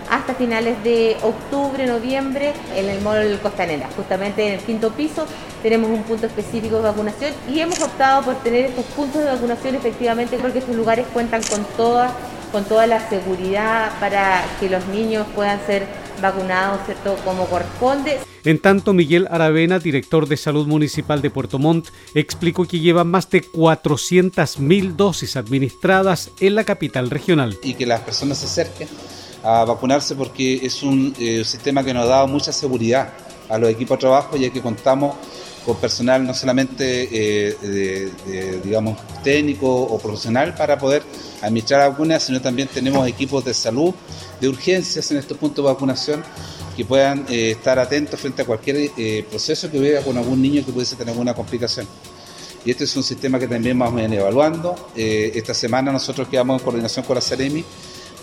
hasta 0.09 0.33
finales 0.35 0.83
de 0.83 1.17
octubre, 1.21 1.85
noviembre 1.85 2.53
en 2.75 2.89
el 2.89 3.01
Mall 3.01 3.39
Costanera. 3.41 3.89
Justamente 3.95 4.47
en 4.47 4.53
el 4.53 4.59
quinto 4.59 4.91
piso 4.91 5.25
tenemos 5.61 5.89
un 5.89 6.03
punto 6.03 6.27
específico 6.27 6.77
de 6.77 6.83
vacunación 6.83 7.33
y 7.49 7.59
hemos 7.59 7.81
optado 7.81 8.23
por 8.23 8.35
tener 8.43 8.65
estos 8.65 8.85
puntos 8.85 9.23
de 9.23 9.29
vacunación 9.29 9.75
efectivamente 9.75 10.37
porque 10.37 10.59
estos 10.59 10.75
lugares 10.75 11.05
cuentan 11.13 11.41
con 11.43 11.65
toda, 11.75 12.13
con 12.51 12.63
toda 12.65 12.87
la 12.87 13.07
seguridad 13.09 13.91
para 13.99 14.43
que 14.59 14.69
los 14.69 14.85
niños 14.87 15.25
puedan 15.35 15.59
ser 15.65 15.85
vacunados, 16.21 16.79
¿cierto? 16.85 17.15
Como 17.23 17.45
corresponde. 17.45 18.19
En 18.43 18.59
tanto, 18.59 18.93
Miguel 18.93 19.27
Aravena, 19.29 19.77
director 19.77 20.27
de 20.27 20.37
Salud 20.37 20.67
Municipal 20.67 21.21
de 21.21 21.29
Puerto 21.29 21.59
Montt, 21.59 21.89
explicó 22.13 22.65
que 22.65 22.79
lleva 22.79 23.03
más 23.03 23.29
de 23.29 23.43
400.000 23.43 24.95
dosis 24.95 25.35
administradas 25.35 26.31
en 26.39 26.55
la 26.55 26.63
capital 26.63 27.09
regional. 27.09 27.57
Y 27.61 27.73
que 27.73 27.85
las 27.85 28.01
personas 28.01 28.37
se 28.37 28.45
acerquen 28.45 28.87
a 29.43 29.65
vacunarse 29.65 30.15
porque 30.15 30.65
es 30.65 30.83
un 30.83 31.13
eh, 31.19 31.43
sistema 31.43 31.83
que 31.83 31.93
nos 31.93 32.05
ha 32.05 32.07
dado 32.07 32.27
mucha 32.27 32.51
seguridad 32.51 33.13
a 33.49 33.57
los 33.57 33.69
equipos 33.69 33.97
de 33.97 34.01
trabajo 34.01 34.35
ya 34.37 34.49
que 34.49 34.61
contamos 34.61 35.15
con 35.65 35.75
personal 35.77 36.25
no 36.25 36.33
solamente 36.33 37.09
eh, 37.11 38.11
digamos 38.63 38.97
técnico 39.23 39.67
o 39.67 39.99
profesional 39.99 40.55
para 40.55 40.77
poder 40.77 41.03
administrar 41.41 41.89
vacunas, 41.89 42.23
sino 42.23 42.41
también 42.41 42.67
tenemos 42.67 43.07
equipos 43.07 43.43
de 43.43 43.53
salud, 43.53 43.93
de 44.39 44.49
urgencias 44.49 45.11
en 45.11 45.17
estos 45.17 45.37
puntos 45.37 45.63
de 45.63 45.71
vacunación 45.71 46.23
que 46.75 46.85
puedan 46.85 47.25
eh, 47.29 47.51
estar 47.51 47.79
atentos 47.79 48.19
frente 48.19 48.43
a 48.43 48.45
cualquier 48.45 48.91
eh, 48.95 49.25
proceso 49.29 49.69
que 49.69 49.79
hubiera 49.79 50.01
con 50.01 50.15
algún 50.17 50.41
niño 50.41 50.63
que 50.63 50.71
pudiese 50.71 50.95
tener 50.95 51.11
alguna 51.11 51.33
complicación. 51.33 51.87
Y 52.63 52.71
este 52.71 52.83
es 52.83 52.95
un 52.95 53.03
sistema 53.03 53.39
que 53.39 53.47
también 53.47 53.79
vamos 53.79 54.01
evaluando. 54.01 54.75
Eh, 54.95 55.31
esta 55.33 55.53
semana 55.53 55.91
nosotros 55.91 56.27
quedamos 56.27 56.59
en 56.59 56.65
coordinación 56.65 57.05
con 57.05 57.15
la 57.15 57.21
Ceremi 57.21 57.63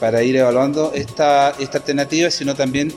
para 0.05 0.23
ir 0.23 0.37
evaluando 0.37 0.93
esta, 0.93 1.55
esta 1.59 1.79
alternativa, 1.79 2.31
sino 2.31 2.55
también 2.55 2.93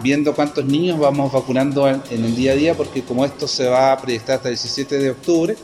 viendo 0.00 0.34
cuántos 0.34 0.64
niños 0.64 0.98
vamos 0.98 1.30
vacunando 1.30 1.88
en, 1.88 2.02
en, 2.10 2.24
el 2.24 2.34
día 2.34 2.50
a 2.50 2.54
día, 2.56 2.74
porque 2.74 3.02
como 3.04 3.24
esto 3.24 3.46
se 3.46 3.68
va 3.68 3.92
a 3.92 4.00
proyectar 4.00 4.34
hasta 4.34 4.48
el 4.48 4.56
17 4.56 4.98
de 4.98 5.10
octubre, 5.10 5.56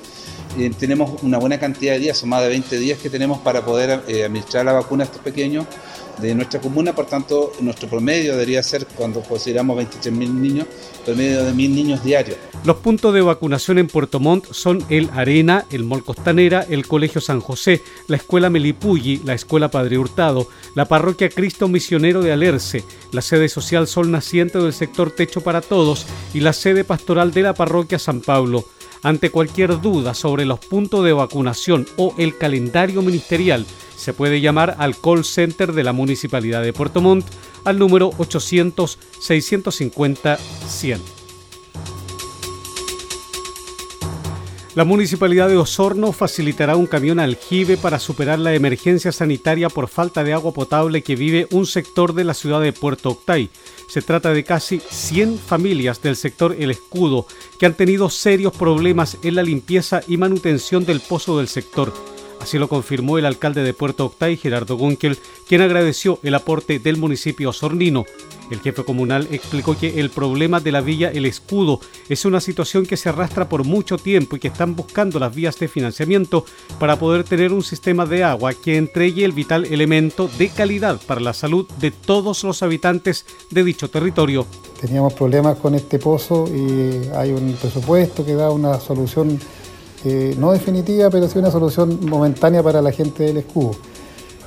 tenemos 0.79 1.25
una 1.25 1.39
buena 1.39 1.59
cantidad 1.59 1.95
de 1.95 1.99
días, 1.99 2.19
son 2.19 2.29
más 2.29 2.43
de 2.43 2.51
20 2.51 2.79
días 2.79 3.01
que 3.01 3.11
tenemos 3.11 3.41
para 3.41 3.65
poder 3.65 3.91
administrar 3.91 4.65
la 4.65 4.75
vacuna 4.75 5.03
a 5.03 5.07
estos 5.07 5.23
pequeños 5.23 5.67
de 6.21 6.35
nuestra 6.35 6.61
comuna, 6.61 6.95
por 6.95 7.07
tanto, 7.07 7.53
nuestro 7.61 7.89
promedio 7.89 8.33
debería 8.33 8.63
ser, 8.63 8.87
cuando 8.87 9.21
consideramos 9.23 9.79
23.000 9.79 10.13
niños, 10.33 10.67
promedio 11.05 11.45
de 11.45 11.53
1.000 11.53 11.71
niños 11.71 12.05
diarios. 12.05 12.37
Los 12.65 12.77
puntos 12.79 13.15
de 13.15 13.21
vacunación 13.21 13.79
en 13.79 13.87
Puerto 13.87 14.19
Montt 14.21 14.53
son 14.53 14.85
el 14.89 15.11
Arena, 15.15 15.65
el 15.71 15.85
Mol 15.85 16.05
Costanera, 16.05 16.67
el 16.69 16.87
Colegio 16.87 17.21
San 17.21 17.41
José, 17.41 17.83
la 18.09 18.17
Escuela 18.17 18.51
Melipulli, 18.51 19.19
la 19.25 19.35
Escuela 19.35 19.71
Padre 19.71 19.99
Hurtado, 19.99 20.49
la 20.75 20.87
Parroquia 20.87 21.29
Cristo 21.29 21.69
Misionero 21.69 22.23
de 22.23 22.33
Alerce, 22.33 22.85
la 23.13 23.23
sede 23.23 23.49
social 23.49 23.87
Sol 23.87 24.11
Naciente 24.11 24.59
del 24.59 24.73
sector 24.73 25.11
Techo 25.11 25.41
para 25.41 25.61
Todos 25.61 26.07
y 26.35 26.41
la 26.41 26.53
sede 26.53 26.85
pastoral 26.85 27.33
de 27.33 27.43
la 27.43 27.55
Parroquia 27.55 27.99
San 27.99 28.21
Pablo. 28.21 28.65
Ante 29.03 29.31
cualquier 29.31 29.81
duda 29.81 30.13
sobre 30.13 30.45
los 30.45 30.59
puntos 30.59 31.05
de 31.05 31.13
vacunación 31.13 31.87
o 31.97 32.15
el 32.19 32.37
calendario 32.37 33.01
ministerial, 33.03 33.65
se 33.99 34.15
puede 34.15 34.41
llamar 34.41 34.77
al 34.79 34.97
call 34.97 35.25
center 35.25 35.73
de 35.73 35.83
la 35.83 35.93
Municipalidad 35.93 36.63
de 36.63 36.73
Puerto 36.73 37.01
Montt 37.01 37.27
al 37.65 37.81
número 37.81 38.13
800-650-100. 38.13 40.99
La 44.77 44.85
Municipalidad 44.85 45.49
de 45.49 45.57
Osorno 45.57 46.13
facilitará 46.13 46.77
un 46.77 46.87
camión 46.87 47.19
aljibe 47.19 47.77
para 47.77 47.99
superar 47.99 48.39
la 48.39 48.55
emergencia 48.55 49.11
sanitaria 49.11 49.69
por 49.69 49.89
falta 49.89 50.23
de 50.23 50.33
agua 50.33 50.55
potable 50.55 51.03
que 51.03 51.17
vive 51.17 51.49
un 51.51 51.67
sector 51.67 52.15
de 52.15 52.23
la 52.23 52.33
ciudad 52.33 52.61
de 52.61 52.73
Puerto 52.73 53.11
Octay. 53.11 53.51
Se 53.89 54.03
trata 54.03 54.33
de 54.33 54.45
casi 54.45 54.79
100 54.79 55.41
familias 55.41 56.01
del 56.01 56.15
sector 56.15 56.55
El 56.57 56.71
Escudo 56.71 57.27
que 57.59 57.67
han 57.67 57.75
tenido 57.75 58.09
serios 58.09 58.57
problemas 58.57 59.19
en 59.25 59.35
la 59.35 59.43
limpieza 59.43 60.01
y 60.07 60.17
manutención 60.17 60.87
del 60.87 61.01
pozo 61.01 61.39
del 61.39 61.49
sector. 61.49 61.93
Así 62.41 62.59
lo 62.59 62.69
confirmó 62.69 63.19
el 63.19 63.27
alcalde 63.27 63.63
de 63.63 63.75
Puerto 63.75 64.07
Octay, 64.07 64.37
Gerardo 64.37 64.77
Gunkel, 64.77 65.19
quien 65.47 65.61
agradeció 65.61 66.19
el 66.23 66.35
aporte 66.35 66.79
del 66.79 66.97
municipio 66.97 67.51
osornino. 67.51 68.05
El 68.51 68.61
jefe 68.61 68.85
comunal 68.85 69.29
explicó 69.31 69.77
que 69.77 70.01
el 70.01 70.11
problema 70.11 70.61
de 70.61 70.73
la 70.73 70.81
villa 70.81 71.11
El 71.11 71.27
Escudo 71.27 71.81
es 72.09 72.25
una 72.25 72.41
situación 72.41 72.87
que 72.87 72.97
se 72.97 73.09
arrastra 73.11 73.49
por 73.49 73.65
mucho 73.65 73.99
tiempo 73.99 74.37
y 74.37 74.39
que 74.39 74.49
están 74.49 74.75
buscando 74.75 75.19
las 75.19 75.35
vías 75.35 75.59
de 75.59 75.69
financiamiento 75.69 76.45
para 76.79 76.99
poder 76.99 77.25
tener 77.25 77.53
un 77.53 77.63
sistema 77.63 78.07
de 78.07 78.25
agua 78.25 78.55
que 78.55 78.77
entregue 78.77 79.25
el 79.25 79.33
vital 79.33 79.67
elemento 79.67 80.31
de 80.39 80.49
calidad 80.49 80.99
para 81.07 81.21
la 81.21 81.35
salud 81.35 81.69
de 81.79 81.91
todos 81.91 82.43
los 82.45 82.63
habitantes 82.63 83.27
de 83.51 83.65
dicho 83.65 83.91
territorio. 83.91 84.47
Teníamos 84.81 85.13
problemas 85.13 85.59
con 85.59 85.75
este 85.75 85.99
pozo 85.99 86.47
y 86.49 87.09
hay 87.15 87.33
un 87.33 87.53
presupuesto 87.61 88.25
que 88.25 88.35
da 88.35 88.51
una 88.51 88.81
solución 88.81 89.39
eh, 90.05 90.35
no 90.39 90.53
definitiva, 90.53 91.11
pero 91.11 91.29
sí 91.29 91.39
una 91.39 91.51
solución 91.51 91.99
momentánea 92.07 92.63
para 92.63 92.81
la 92.83 92.93
gente 92.93 93.25
del 93.25 93.39
Escudo. 93.39 93.73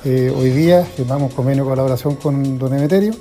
Eh, 0.04 0.34
hoy 0.36 0.50
día 0.50 0.84
firmamos 0.84 1.32
convenio 1.34 1.64
de 1.64 1.70
colaboración 1.70 2.16
con 2.16 2.58
Don 2.58 2.74
Emeterio 2.74 3.14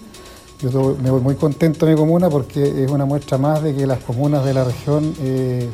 yo 0.69 0.95
me 1.01 1.09
voy 1.09 1.21
muy 1.21 1.35
contento 1.35 1.85
de 1.85 1.93
mi 1.93 1.97
comuna 1.97 2.29
porque 2.29 2.83
es 2.83 2.91
una 2.91 3.05
muestra 3.05 3.37
más 3.37 3.63
de 3.63 3.73
que 3.73 3.87
las 3.87 3.99
comunas 4.03 4.45
de 4.45 4.53
la 4.53 4.63
región 4.63 5.15
eh, 5.19 5.67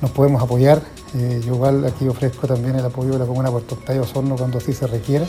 nos 0.00 0.10
podemos 0.12 0.42
apoyar. 0.42 0.82
Eh, 1.14 1.42
yo 1.44 1.54
igual 1.54 1.84
aquí 1.84 2.08
ofrezco 2.08 2.46
también 2.46 2.76
el 2.76 2.84
apoyo 2.84 3.12
de 3.12 3.18
la 3.18 3.26
comuna 3.26 3.50
Puerto 3.50 3.74
Octavio 3.74 4.02
Osorno 4.02 4.36
cuando 4.36 4.58
así 4.58 4.72
se 4.72 4.86
requiera, 4.86 5.26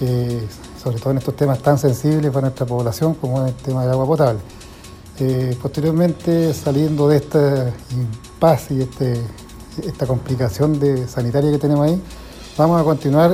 eh, 0.00 0.46
sobre 0.82 0.98
todo 0.98 1.12
en 1.12 1.18
estos 1.18 1.34
temas 1.34 1.60
tan 1.60 1.78
sensibles 1.78 2.30
para 2.30 2.42
nuestra 2.42 2.66
población 2.66 3.14
como 3.14 3.40
en 3.40 3.48
el 3.48 3.54
tema 3.54 3.82
del 3.82 3.92
agua 3.92 4.06
potable. 4.06 4.40
posteriormente, 5.62 6.52
saliendo 6.52 7.08
de 7.08 7.16
esta 7.16 7.72
paz 8.38 8.70
y 8.70 8.82
este, 8.82 9.22
esta 9.82 10.06
complicación 10.06 10.78
de 10.78 11.08
sanitaria 11.08 11.50
que 11.50 11.58
tenemos 11.58 11.86
ahí, 11.86 12.00
vamos 12.56 12.80
a 12.80 12.84
continuar 12.84 13.32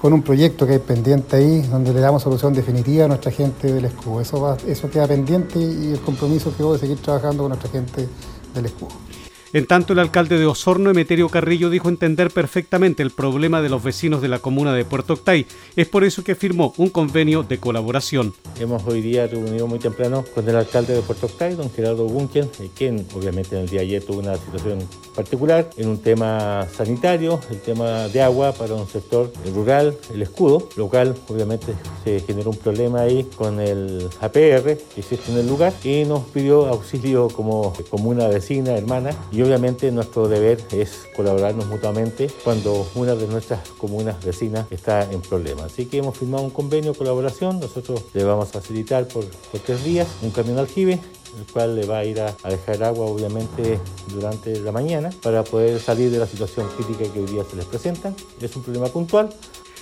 con 0.00 0.12
un 0.12 0.22
proyecto 0.22 0.66
que 0.66 0.74
hay 0.74 0.78
pendiente 0.78 1.36
ahí, 1.36 1.62
donde 1.62 1.92
le 1.92 2.00
damos 2.00 2.22
solución 2.22 2.52
definitiva 2.52 3.06
a 3.06 3.08
nuestra 3.08 3.32
gente 3.32 3.72
del 3.72 3.86
escudo. 3.86 4.20
Eso, 4.20 4.56
eso 4.66 4.90
queda 4.90 5.06
pendiente 5.06 5.58
y 5.58 5.92
el 5.92 6.00
compromiso 6.00 6.54
que 6.56 6.62
voy 6.62 6.74
de 6.74 6.80
seguir 6.80 6.98
trabajando 6.98 7.44
con 7.44 7.50
nuestra 7.50 7.70
gente 7.70 8.08
del 8.54 8.66
escudo. 8.66 9.05
En 9.52 9.66
tanto, 9.66 9.92
el 9.92 10.00
alcalde 10.00 10.38
de 10.38 10.46
Osorno, 10.46 10.90
Emeterio 10.90 11.28
Carrillo, 11.28 11.70
dijo 11.70 11.88
entender 11.88 12.30
perfectamente 12.30 13.02
el 13.02 13.10
problema 13.10 13.62
de 13.62 13.68
los 13.68 13.82
vecinos 13.82 14.20
de 14.20 14.28
la 14.28 14.40
comuna 14.40 14.74
de 14.74 14.84
Puerto 14.84 15.12
Octay. 15.12 15.46
Es 15.76 15.86
por 15.86 16.04
eso 16.04 16.24
que 16.24 16.34
firmó 16.34 16.74
un 16.76 16.90
convenio 16.90 17.42
de 17.44 17.58
colaboración. 17.58 18.34
Hemos 18.58 18.84
hoy 18.86 19.00
día 19.00 19.26
reunido 19.26 19.66
muy 19.68 19.78
temprano 19.78 20.24
con 20.34 20.48
el 20.48 20.56
alcalde 20.56 20.94
de 20.94 21.02
Puerto 21.02 21.26
Octay, 21.26 21.54
don 21.54 21.70
Gerardo 21.70 22.06
Bunken, 22.06 22.50
eh, 22.58 22.70
quien 22.76 23.06
obviamente 23.14 23.56
en 23.56 23.62
el 23.62 23.68
día 23.68 23.80
de 23.80 23.86
ayer 23.86 24.04
tuvo 24.04 24.18
una 24.18 24.36
situación 24.36 24.80
particular 25.14 25.70
en 25.76 25.88
un 25.88 25.98
tema 25.98 26.66
sanitario, 26.76 27.40
el 27.50 27.60
tema 27.60 28.08
de 28.08 28.22
agua 28.22 28.52
para 28.52 28.74
un 28.74 28.88
sector 28.88 29.32
rural, 29.54 29.96
el 30.12 30.22
escudo, 30.22 30.68
lo 30.76 30.88
cual 30.88 31.14
obviamente 31.28 31.72
se 32.06 32.20
generó 32.20 32.50
un 32.50 32.56
problema 32.56 33.00
ahí 33.00 33.24
con 33.36 33.58
el 33.58 34.08
APR 34.20 34.76
que 34.76 35.00
existe 35.00 35.32
en 35.32 35.38
el 35.38 35.48
lugar 35.48 35.72
y 35.82 36.04
nos 36.04 36.22
pidió 36.26 36.68
auxilio 36.68 37.26
como 37.26 37.72
comuna 37.90 38.28
vecina, 38.28 38.76
hermana 38.76 39.10
y 39.32 39.42
obviamente 39.42 39.90
nuestro 39.90 40.28
deber 40.28 40.60
es 40.70 41.02
colaborarnos 41.16 41.66
mutuamente 41.66 42.30
cuando 42.44 42.86
una 42.94 43.16
de 43.16 43.26
nuestras 43.26 43.68
comunas 43.70 44.24
vecinas 44.24 44.70
está 44.70 45.10
en 45.10 45.20
problemas. 45.20 45.72
Así 45.72 45.86
que 45.86 45.98
hemos 45.98 46.16
firmado 46.16 46.44
un 46.44 46.50
convenio 46.50 46.92
de 46.92 46.98
colaboración, 46.98 47.58
nosotros 47.58 48.04
le 48.14 48.22
vamos 48.22 48.50
a 48.50 48.60
facilitar 48.60 49.08
por, 49.08 49.24
tres 49.64 49.82
días 49.82 50.06
un 50.22 50.30
camión 50.30 50.58
aljibe 50.58 51.00
el 51.36 51.52
cual 51.52 51.74
le 51.74 51.86
va 51.86 51.98
a 51.98 52.04
ir 52.04 52.20
a, 52.20 52.36
dejar 52.48 52.84
agua 52.84 53.06
obviamente 53.06 53.80
durante 54.14 54.60
la 54.60 54.70
mañana 54.70 55.10
para 55.22 55.42
poder 55.42 55.80
salir 55.80 56.10
de 56.12 56.18
la 56.18 56.26
situación 56.26 56.68
crítica 56.76 57.12
que 57.12 57.20
hoy 57.20 57.26
día 57.26 57.42
se 57.50 57.56
les 57.56 57.64
presenta. 57.66 58.14
Es 58.40 58.54
un 58.56 58.62
problema 58.62 58.86
puntual, 58.86 59.28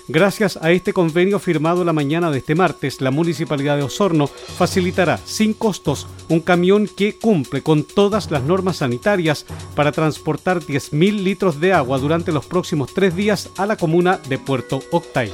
Gracias 0.07 0.59
a 0.61 0.71
este 0.71 0.93
convenio 0.93 1.39
firmado 1.39 1.83
la 1.83 1.95
mañana 1.95 2.31
de 2.31 2.39
este 2.39 2.55
martes, 2.55 3.01
la 3.01 3.11
Municipalidad 3.11 3.79
de 3.79 3.85
Osorno 3.85 4.27
facilitará 4.27 5.17
sin 5.25 5.55
costos 5.55 6.07
un 6.29 6.41
camión 6.41 6.87
que 6.95 7.17
cumple 7.17 7.63
con 7.63 7.85
todas 7.85 8.31
las 8.31 8.43
normas 8.43 8.79
sanitarias 8.79 9.47
para 9.75 9.93
transportar 9.93 10.61
10.000 10.61 11.23
litros 11.23 11.59
de 11.59 11.73
agua 11.73 11.99
durante 11.99 12.33
los 12.33 12.45
próximos 12.45 12.93
tres 12.93 13.17
días 13.17 13.49
a 13.57 13.65
la 13.65 13.77
comuna 13.77 14.21
de 14.29 14.37
Puerto 14.37 14.83
Octay. 14.91 15.33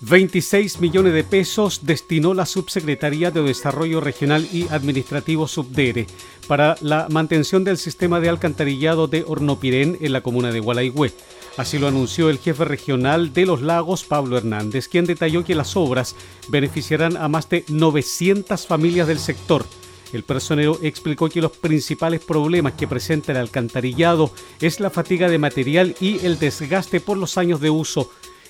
26 0.00 0.80
millones 0.80 1.12
de 1.12 1.22
pesos 1.22 1.80
destinó 1.84 2.32
la 2.32 2.46
Subsecretaría 2.46 3.30
de 3.30 3.42
Desarrollo 3.42 4.00
Regional 4.00 4.48
y 4.52 4.66
Administrativo 4.68 5.46
Subdere 5.46 6.06
para 6.46 6.76
la 6.80 7.08
mantención 7.10 7.62
del 7.62 7.76
sistema 7.76 8.18
de 8.18 8.30
alcantarillado 8.30 9.06
de 9.06 9.24
Hornopirén 9.26 9.98
en 10.00 10.12
la 10.12 10.22
comuna 10.22 10.50
de 10.50 10.60
Gualaigüe. 10.60 11.12
Así 11.58 11.76
lo 11.76 11.88
anunció 11.88 12.30
el 12.30 12.38
jefe 12.38 12.64
regional 12.64 13.32
de 13.32 13.44
los 13.44 13.62
lagos, 13.62 14.04
Pablo 14.04 14.38
Hernández, 14.38 14.86
quien 14.86 15.06
detalló 15.06 15.44
que 15.44 15.56
las 15.56 15.76
obras 15.76 16.14
beneficiarán 16.46 17.16
a 17.16 17.26
más 17.26 17.48
de 17.48 17.64
900 17.66 18.64
familias 18.64 19.08
del 19.08 19.18
sector. 19.18 19.66
El 20.12 20.22
personero 20.22 20.78
explicó 20.82 21.28
que 21.28 21.40
los 21.40 21.50
principales 21.50 22.20
problemas 22.20 22.74
que 22.74 22.86
presenta 22.86 23.32
el 23.32 23.38
alcantarillado 23.38 24.30
es 24.60 24.78
la 24.78 24.88
fatiga 24.88 25.28
de 25.28 25.38
material 25.38 25.96
y 26.00 26.24
el 26.24 26.38
desgaste 26.38 27.00
por 27.00 27.18
los 27.18 27.36
años 27.36 27.60
de 27.60 27.70
uso, 27.70 28.08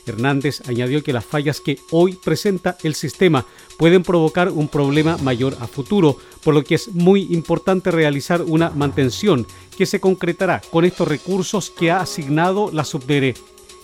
Hernández 0.08 0.62
añadió 0.68 1.02
que 1.02 1.12
las 1.12 1.24
fallas 1.24 1.60
que 1.60 1.78
hoy 1.90 2.14
presenta 2.14 2.76
el 2.82 2.94
sistema 2.94 3.46
pueden 3.76 4.02
provocar 4.02 4.50
un 4.50 4.68
problema 4.68 5.16
mayor 5.18 5.56
a 5.60 5.66
futuro, 5.66 6.16
por 6.42 6.54
lo 6.54 6.64
que 6.64 6.74
es 6.74 6.94
muy 6.94 7.28
importante 7.30 7.90
realizar 7.90 8.42
una 8.42 8.70
mantención 8.70 9.46
que 9.76 9.86
se 9.86 10.00
concretará 10.00 10.60
con 10.70 10.84
estos 10.84 11.08
recursos 11.08 11.70
que 11.70 11.90
ha 11.90 12.00
asignado 12.00 12.70
la 12.72 12.84
Subdere. 12.84 13.34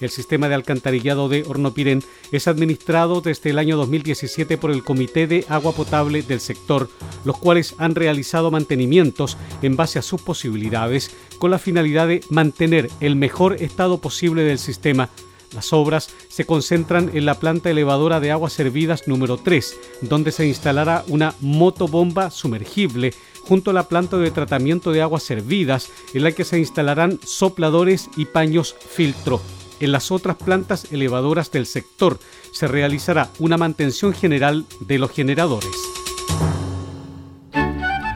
El 0.00 0.10
sistema 0.10 0.48
de 0.48 0.54
alcantarillado 0.54 1.28
de 1.28 1.44
Hornopiren 1.46 2.02
es 2.32 2.48
administrado 2.48 3.20
desde 3.20 3.50
el 3.50 3.58
año 3.58 3.76
2017 3.76 4.58
por 4.58 4.70
el 4.70 4.82
Comité 4.82 5.26
de 5.26 5.44
Agua 5.48 5.72
Potable 5.72 6.22
del 6.22 6.40
sector, 6.40 6.90
los 7.24 7.38
cuales 7.38 7.74
han 7.78 7.94
realizado 7.94 8.50
mantenimientos 8.50 9.36
en 9.62 9.76
base 9.76 9.98
a 9.98 10.02
sus 10.02 10.20
posibilidades 10.20 11.10
con 11.38 11.50
la 11.50 11.58
finalidad 11.58 12.08
de 12.08 12.22
mantener 12.28 12.90
el 13.00 13.16
mejor 13.16 13.62
estado 13.62 13.98
posible 13.98 14.42
del 14.42 14.58
sistema 14.58 15.10
las 15.54 15.72
obras 15.72 16.10
se 16.28 16.44
concentran 16.44 17.10
en 17.14 17.26
la 17.26 17.38
planta 17.38 17.70
elevadora 17.70 18.20
de 18.20 18.30
aguas 18.30 18.52
servidas 18.52 19.06
número 19.06 19.36
3, 19.36 19.76
donde 20.02 20.32
se 20.32 20.46
instalará 20.46 21.04
una 21.08 21.34
motobomba 21.40 22.30
sumergible 22.30 23.14
junto 23.42 23.70
a 23.70 23.74
la 23.74 23.88
planta 23.88 24.16
de 24.16 24.30
tratamiento 24.30 24.90
de 24.92 25.02
aguas 25.02 25.22
servidas, 25.22 25.90
en 26.14 26.24
la 26.24 26.32
que 26.32 26.44
se 26.44 26.58
instalarán 26.58 27.18
sopladores 27.24 28.08
y 28.16 28.26
paños 28.26 28.74
filtro. 28.88 29.40
En 29.80 29.92
las 29.92 30.10
otras 30.10 30.36
plantas 30.36 30.92
elevadoras 30.92 31.50
del 31.50 31.66
sector 31.66 32.18
se 32.52 32.68
realizará 32.68 33.30
una 33.38 33.56
mantención 33.56 34.14
general 34.14 34.64
de 34.80 34.98
los 34.98 35.10
generadores. 35.10 36.03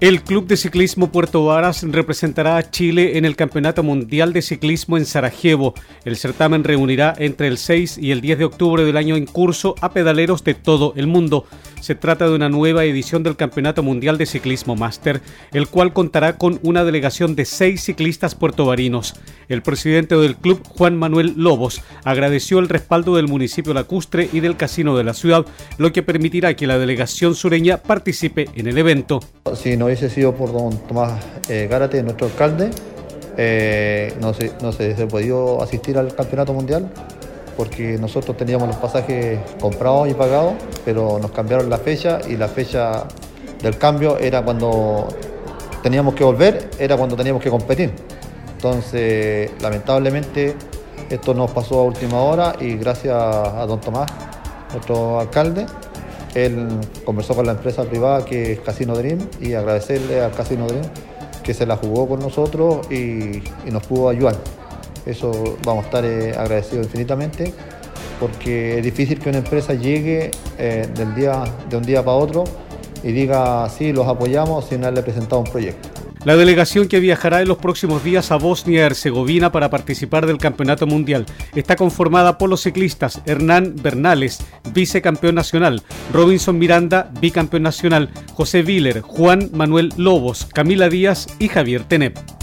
El 0.00 0.22
Club 0.22 0.46
de 0.46 0.56
Ciclismo 0.56 1.10
Puerto 1.10 1.44
Varas 1.44 1.82
representará 1.82 2.56
a 2.56 2.70
Chile 2.70 3.18
en 3.18 3.24
el 3.24 3.34
Campeonato 3.34 3.82
Mundial 3.82 4.32
de 4.32 4.42
Ciclismo 4.42 4.96
en 4.96 5.04
Sarajevo. 5.04 5.74
El 6.04 6.16
certamen 6.16 6.62
reunirá 6.62 7.12
entre 7.18 7.48
el 7.48 7.58
6 7.58 7.98
y 7.98 8.12
el 8.12 8.20
10 8.20 8.38
de 8.38 8.44
octubre 8.44 8.84
del 8.84 8.96
año 8.96 9.16
en 9.16 9.26
curso 9.26 9.74
a 9.80 9.90
pedaleros 9.90 10.44
de 10.44 10.54
todo 10.54 10.92
el 10.94 11.08
mundo. 11.08 11.46
Se 11.80 11.96
trata 11.96 12.28
de 12.28 12.34
una 12.36 12.48
nueva 12.48 12.84
edición 12.84 13.24
del 13.24 13.34
Campeonato 13.34 13.82
Mundial 13.82 14.18
de 14.18 14.26
Ciclismo 14.26 14.76
Máster, 14.76 15.20
el 15.52 15.66
cual 15.66 15.92
contará 15.92 16.36
con 16.36 16.60
una 16.62 16.84
delegación 16.84 17.34
de 17.34 17.44
seis 17.44 17.82
ciclistas 17.82 18.36
puertovarinos. 18.36 19.16
El 19.48 19.62
presidente 19.62 20.14
del 20.16 20.36
club, 20.36 20.62
Juan 20.64 20.96
Manuel 20.96 21.34
Lobos, 21.36 21.82
agradeció 22.04 22.60
el 22.60 22.68
respaldo 22.68 23.16
del 23.16 23.26
municipio 23.26 23.74
lacustre 23.74 24.28
y 24.32 24.38
del 24.38 24.56
casino 24.56 24.96
de 24.96 25.02
la 25.04 25.14
ciudad, 25.14 25.44
lo 25.76 25.92
que 25.92 26.04
permitirá 26.04 26.54
que 26.54 26.68
la 26.68 26.78
delegación 26.78 27.34
sureña 27.34 27.78
participe 27.78 28.48
en 28.54 28.68
el 28.68 28.78
evento 28.78 29.20
hubiese 29.88 30.10
sido 30.10 30.34
por 30.34 30.52
don 30.52 30.76
Tomás 30.86 31.14
eh, 31.48 31.66
Gárate, 31.70 32.02
nuestro 32.02 32.26
alcalde, 32.26 32.70
eh, 33.38 34.12
no, 34.20 34.34
se, 34.34 34.52
no 34.60 35.08
podido 35.08 35.62
asistir 35.62 35.96
al 35.96 36.14
campeonato 36.14 36.52
mundial 36.52 36.90
porque 37.56 37.98
nosotros 37.98 38.36
teníamos 38.36 38.68
los 38.68 38.76
pasajes 38.76 39.40
comprados 39.60 40.08
y 40.08 40.14
pagados, 40.14 40.54
pero 40.84 41.18
nos 41.18 41.30
cambiaron 41.32 41.68
la 41.70 41.78
fecha 41.78 42.20
y 42.28 42.36
la 42.36 42.48
fecha 42.48 43.04
del 43.62 43.76
cambio 43.78 44.18
era 44.18 44.44
cuando 44.44 45.08
teníamos 45.82 46.14
que 46.14 46.22
volver, 46.22 46.70
era 46.78 46.96
cuando 46.96 47.16
teníamos 47.16 47.42
que 47.42 47.50
competir. 47.50 47.92
Entonces, 48.52 49.50
lamentablemente, 49.60 50.54
esto 51.08 51.32
nos 51.34 51.50
pasó 51.50 51.80
a 51.80 51.82
última 51.84 52.20
hora 52.20 52.54
y 52.60 52.76
gracias 52.76 53.14
a 53.14 53.64
don 53.66 53.80
Tomás, 53.80 54.06
nuestro 54.72 55.18
alcalde, 55.18 55.66
él 56.46 56.68
conversó 57.04 57.34
con 57.34 57.46
la 57.46 57.52
empresa 57.52 57.84
privada 57.84 58.24
que 58.24 58.52
es 58.52 58.60
Casino 58.60 58.94
Dream 58.94 59.18
y 59.40 59.54
agradecerle 59.54 60.20
al 60.20 60.32
Casino 60.32 60.66
Dream 60.66 60.84
que 61.42 61.54
se 61.54 61.66
la 61.66 61.76
jugó 61.76 62.08
con 62.08 62.20
nosotros 62.20 62.90
y, 62.90 63.42
nos 63.70 63.86
pudo 63.86 64.08
ayudar. 64.08 64.36
Eso 65.06 65.32
vamos 65.64 65.84
a 65.84 65.86
estar 65.86 66.04
eh, 66.04 66.34
agradecidos 66.36 66.86
infinitamente 66.86 67.52
porque 68.20 68.78
es 68.78 68.84
difícil 68.84 69.18
que 69.18 69.28
una 69.28 69.38
empresa 69.38 69.74
llegue 69.74 70.30
eh, 70.58 70.88
del 70.94 71.14
día, 71.14 71.44
de 71.70 71.76
un 71.76 71.82
día 71.84 72.04
para 72.04 72.16
otro 72.16 72.44
y 73.02 73.12
diga 73.12 73.68
sí, 73.70 73.92
los 73.92 74.06
apoyamos 74.06 74.66
sin 74.66 74.82
haberle 74.82 75.02
presentado 75.02 75.40
un 75.40 75.50
proyecto. 75.50 75.87
La 76.24 76.36
delegación 76.36 76.88
que 76.88 77.00
viajará 77.00 77.40
en 77.42 77.48
los 77.48 77.58
próximos 77.58 78.02
días 78.02 78.30
a 78.30 78.36
Bosnia 78.36 78.80
y 78.80 78.84
Herzegovina 78.84 79.52
para 79.52 79.70
participar 79.70 80.26
del 80.26 80.38
Campeonato 80.38 80.86
Mundial 80.86 81.26
está 81.54 81.76
conformada 81.76 82.38
por 82.38 82.50
los 82.50 82.62
ciclistas 82.62 83.22
Hernán 83.24 83.74
Bernales, 83.80 84.40
vicecampeón 84.72 85.36
nacional, 85.36 85.82
Robinson 86.12 86.58
Miranda, 86.58 87.10
bicampeón 87.20 87.62
nacional, 87.62 88.10
José 88.34 88.62
Viller, 88.62 89.00
Juan 89.00 89.50
Manuel 89.52 89.92
Lobos, 89.96 90.46
Camila 90.52 90.88
Díaz 90.88 91.28
y 91.38 91.48
Javier 91.48 91.84
Tenep. 91.84 92.37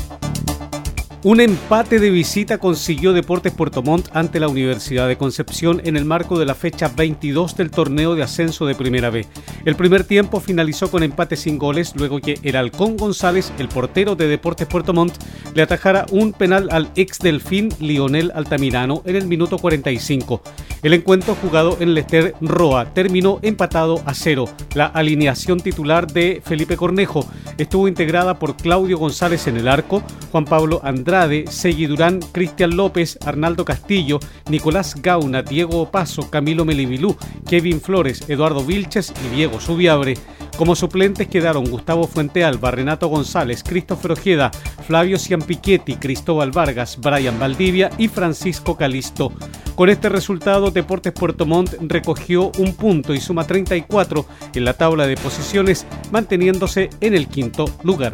Un 1.26 1.40
empate 1.40 1.98
de 1.98 2.12
visita 2.12 2.60
consiguió 2.60 3.12
Deportes 3.12 3.52
Puerto 3.52 3.82
Montt 3.82 4.10
ante 4.16 4.40
la 4.40 4.48
Universidad 4.48 5.08
de 5.08 5.18
Concepción 5.18 5.82
en 5.84 5.98
el 5.98 6.06
marco 6.06 6.38
de 6.38 6.46
la 6.46 6.54
fecha 6.54 6.88
22 6.96 7.58
del 7.58 7.72
torneo 7.72 8.14
de 8.14 8.22
ascenso 8.22 8.68
de 8.68 8.76
Primera 8.76 9.10
B. 9.10 9.26
El 9.66 9.76
primer 9.76 10.04
tiempo 10.04 10.40
finalizó 10.40 10.92
con 10.92 11.02
empate 11.02 11.36
sin 11.36 11.58
goles 11.58 11.96
luego 11.96 12.20
que 12.20 12.38
el 12.44 12.56
Halcón 12.56 12.96
González, 12.96 13.52
el 13.58 13.70
portero 13.70 14.16
de 14.16 14.28
Deportes 14.28 14.68
Puerto 14.68 14.94
Montt, 14.94 15.16
le 15.56 15.64
atajara 15.64 16.06
un 16.12 16.32
penal 16.32 16.70
al 16.72 16.92
ex 16.96 17.18
delfín 17.18 17.70
Lionel 17.80 18.32
Altamirano 18.36 19.02
en 19.04 19.16
el 19.16 19.26
minuto 19.26 19.58
45. 19.58 20.44
El 20.84 20.94
encuentro 20.94 21.34
jugado 21.42 21.78
en 21.80 21.96
Lester 21.96 22.36
Roa 22.40 22.94
terminó 22.94 23.40
empatado 23.42 24.00
a 24.06 24.14
cero. 24.14 24.46
La 24.76 24.86
alineación 24.86 25.60
titular 25.60 26.06
de 26.06 26.44
Felipe 26.46 26.78
Cornejo 26.78 27.28
estuvo 27.58 27.88
integrada 27.88 28.38
por 28.38 28.56
Claudio 28.56 29.00
González 29.00 29.48
en 29.48 29.58
el 29.58 29.68
arco, 29.68 30.04
Juan 30.32 30.46
Pablo 30.46 30.82
Andrade, 30.84 31.15
Segui 31.16 31.86
Durán, 31.86 32.20
Cristian 32.34 32.76
López, 32.76 33.18
Arnaldo 33.26 33.64
Castillo, 33.64 34.20
Nicolás 34.50 34.96
Gauna, 35.02 35.44
Diego 35.44 35.90
Paso, 35.90 36.30
Camilo 36.30 36.66
Melibilú, 36.66 37.16
Kevin 37.48 37.80
Flores, 37.80 38.28
Eduardo 38.28 38.66
Vilches 38.66 39.14
y 39.26 39.34
Diego 39.34 39.62
Subiabre. 39.62 40.16
Como 40.58 40.76
suplentes 40.76 41.30
quedaron 41.30 41.70
Gustavo 41.70 42.06
Fuentealba, 42.06 42.72
Renato 42.72 43.08
González, 43.08 43.64
Cristófero 43.64 44.16
Ojeda, 44.16 44.52
Flavio 44.86 45.18
Ciampichetti, 45.18 45.96
Cristóbal 45.96 46.52
Vargas, 46.52 46.98
Brian 47.00 47.40
Valdivia 47.40 47.90
y 47.98 48.10
Francisco 48.10 48.76
Calisto. 48.76 49.32
Con 49.76 49.90
este 49.90 50.10
resultado, 50.10 50.70
Deportes 50.70 51.14
Puerto 51.14 51.46
Montt 51.46 51.76
recogió 51.80 52.52
un 52.58 52.76
punto 52.76 53.14
y 53.14 53.22
suma 53.22 53.48
34 53.48 54.26
en 54.54 54.66
la 54.66 54.74
tabla 54.74 55.08
de 55.08 55.16
posiciones, 55.16 55.86
manteniéndose 56.12 56.90
en 57.00 57.16
el 57.16 57.30
quinto 57.30 57.66
lugar. 57.84 58.14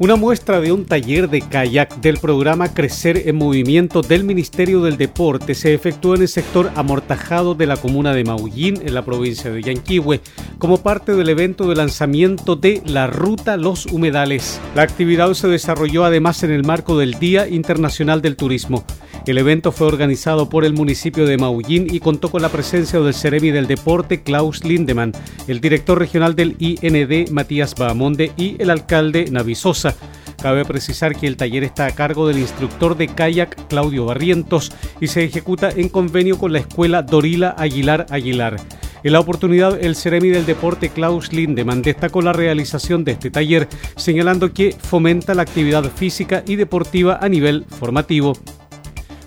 Una 0.00 0.16
muestra 0.16 0.60
de 0.60 0.72
un 0.72 0.86
taller 0.86 1.30
de 1.30 1.40
kayak 1.40 2.00
del 2.00 2.18
programa 2.18 2.74
Crecer 2.74 3.28
en 3.28 3.36
Movimiento 3.36 4.02
del 4.02 4.24
Ministerio 4.24 4.80
del 4.80 4.96
Deporte 4.96 5.54
se 5.54 5.72
efectuó 5.72 6.16
en 6.16 6.22
el 6.22 6.28
sector 6.28 6.72
amortajado 6.74 7.54
de 7.54 7.66
la 7.66 7.76
comuna 7.76 8.12
de 8.12 8.24
Maullín, 8.24 8.80
en 8.84 8.92
la 8.92 9.04
provincia 9.04 9.52
de 9.52 9.62
Yanquihue, 9.62 10.20
como 10.58 10.78
parte 10.78 11.14
del 11.14 11.28
evento 11.28 11.68
de 11.68 11.76
lanzamiento 11.76 12.56
de 12.56 12.82
la 12.84 13.06
Ruta 13.06 13.56
Los 13.56 13.86
Humedales. 13.86 14.60
La 14.74 14.82
actividad 14.82 15.32
se 15.34 15.46
desarrolló 15.46 16.04
además 16.04 16.42
en 16.42 16.50
el 16.50 16.64
marco 16.64 16.98
del 16.98 17.20
Día 17.20 17.46
Internacional 17.46 18.20
del 18.20 18.34
Turismo. 18.34 18.84
El 19.26 19.38
evento 19.38 19.72
fue 19.72 19.86
organizado 19.86 20.50
por 20.50 20.66
el 20.66 20.74
municipio 20.74 21.24
de 21.24 21.38
Maullín 21.38 21.86
y 21.90 22.00
contó 22.00 22.30
con 22.30 22.42
la 22.42 22.50
presencia 22.50 23.00
del 23.00 23.14
Ceremi 23.14 23.50
del 23.50 23.66
Deporte 23.66 24.22
Klaus 24.22 24.64
Lindemann, 24.64 25.12
el 25.48 25.62
director 25.62 25.98
regional 25.98 26.36
del 26.36 26.56
IND 26.58 27.30
Matías 27.30 27.74
Bahamonde 27.74 28.32
y 28.36 28.60
el 28.60 28.68
alcalde 28.68 29.30
Navisosa. 29.30 29.96
Cabe 30.42 30.66
precisar 30.66 31.16
que 31.16 31.26
el 31.26 31.38
taller 31.38 31.64
está 31.64 31.86
a 31.86 31.94
cargo 31.94 32.28
del 32.28 32.38
instructor 32.38 32.98
de 32.98 33.08
kayak 33.08 33.66
Claudio 33.68 34.04
Barrientos 34.04 34.72
y 35.00 35.06
se 35.06 35.24
ejecuta 35.24 35.70
en 35.70 35.88
convenio 35.88 36.36
con 36.36 36.52
la 36.52 36.58
escuela 36.58 37.00
Dorila 37.00 37.54
Aguilar 37.56 38.04
Aguilar. 38.10 38.56
En 39.04 39.12
la 39.12 39.20
oportunidad, 39.20 39.82
el 39.82 39.96
Ceremi 39.96 40.28
del 40.28 40.44
Deporte 40.44 40.90
Klaus 40.90 41.32
Lindemann 41.32 41.80
destacó 41.80 42.20
la 42.20 42.34
realización 42.34 43.04
de 43.04 43.12
este 43.12 43.30
taller, 43.30 43.68
señalando 43.96 44.52
que 44.52 44.76
fomenta 44.78 45.34
la 45.34 45.42
actividad 45.42 45.84
física 45.84 46.42
y 46.46 46.56
deportiva 46.56 47.18
a 47.22 47.28
nivel 47.30 47.64
formativo. 47.64 48.34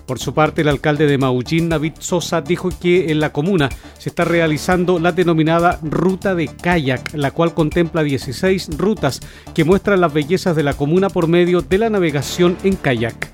Por 0.08 0.18
su 0.18 0.32
parte, 0.32 0.62
el 0.62 0.68
alcalde 0.68 1.06
de 1.06 1.18
Maullín, 1.18 1.68
David 1.68 1.92
Sosa, 1.98 2.40
dijo 2.40 2.70
que 2.80 3.12
en 3.12 3.20
la 3.20 3.30
comuna 3.30 3.68
se 3.98 4.08
está 4.08 4.24
realizando 4.24 4.98
la 4.98 5.12
denominada 5.12 5.78
Ruta 5.82 6.34
de 6.34 6.48
Kayak, 6.48 7.12
la 7.12 7.30
cual 7.30 7.52
contempla 7.52 8.02
16 8.02 8.78
rutas 8.78 9.20
que 9.52 9.64
muestran 9.64 10.00
las 10.00 10.14
bellezas 10.14 10.56
de 10.56 10.62
la 10.62 10.72
comuna 10.72 11.10
por 11.10 11.28
medio 11.28 11.60
de 11.60 11.76
la 11.76 11.90
navegación 11.90 12.56
en 12.64 12.76
kayak. 12.76 13.30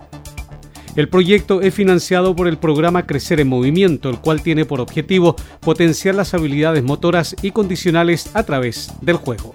El 0.97 1.09
proyecto 1.09 1.61
es 1.61 1.73
financiado 1.73 2.35
por 2.35 2.49
el 2.49 2.59
programa 2.59 3.07
Crecer 3.07 3.39
en 3.39 3.49
Movimiento, 3.49 4.11
el 4.11 4.19
cual 4.19 4.43
tiene 4.43 4.65
por 4.65 4.81
objetivo 4.81 5.37
potenciar 5.61 6.17
las 6.17 6.35
habilidades 6.35 6.83
motoras 6.83 7.37
y 7.41 7.53
condicionales 7.53 8.35
a 8.35 8.43
través 8.43 8.93
del 9.01 9.17
juego. 9.17 9.55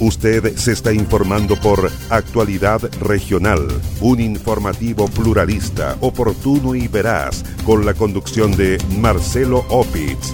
Usted 0.00 0.54
se 0.56 0.72
está 0.72 0.92
informando 0.92 1.56
por 1.56 1.90
Actualidad 2.08 2.80
Regional, 3.00 3.66
un 4.00 4.20
informativo 4.20 5.08
pluralista, 5.08 5.96
oportuno 6.00 6.76
y 6.76 6.86
veraz, 6.86 7.44
con 7.64 7.84
la 7.84 7.94
conducción 7.94 8.56
de 8.56 8.78
Marcelo 9.00 9.64
Opitz. 9.68 10.30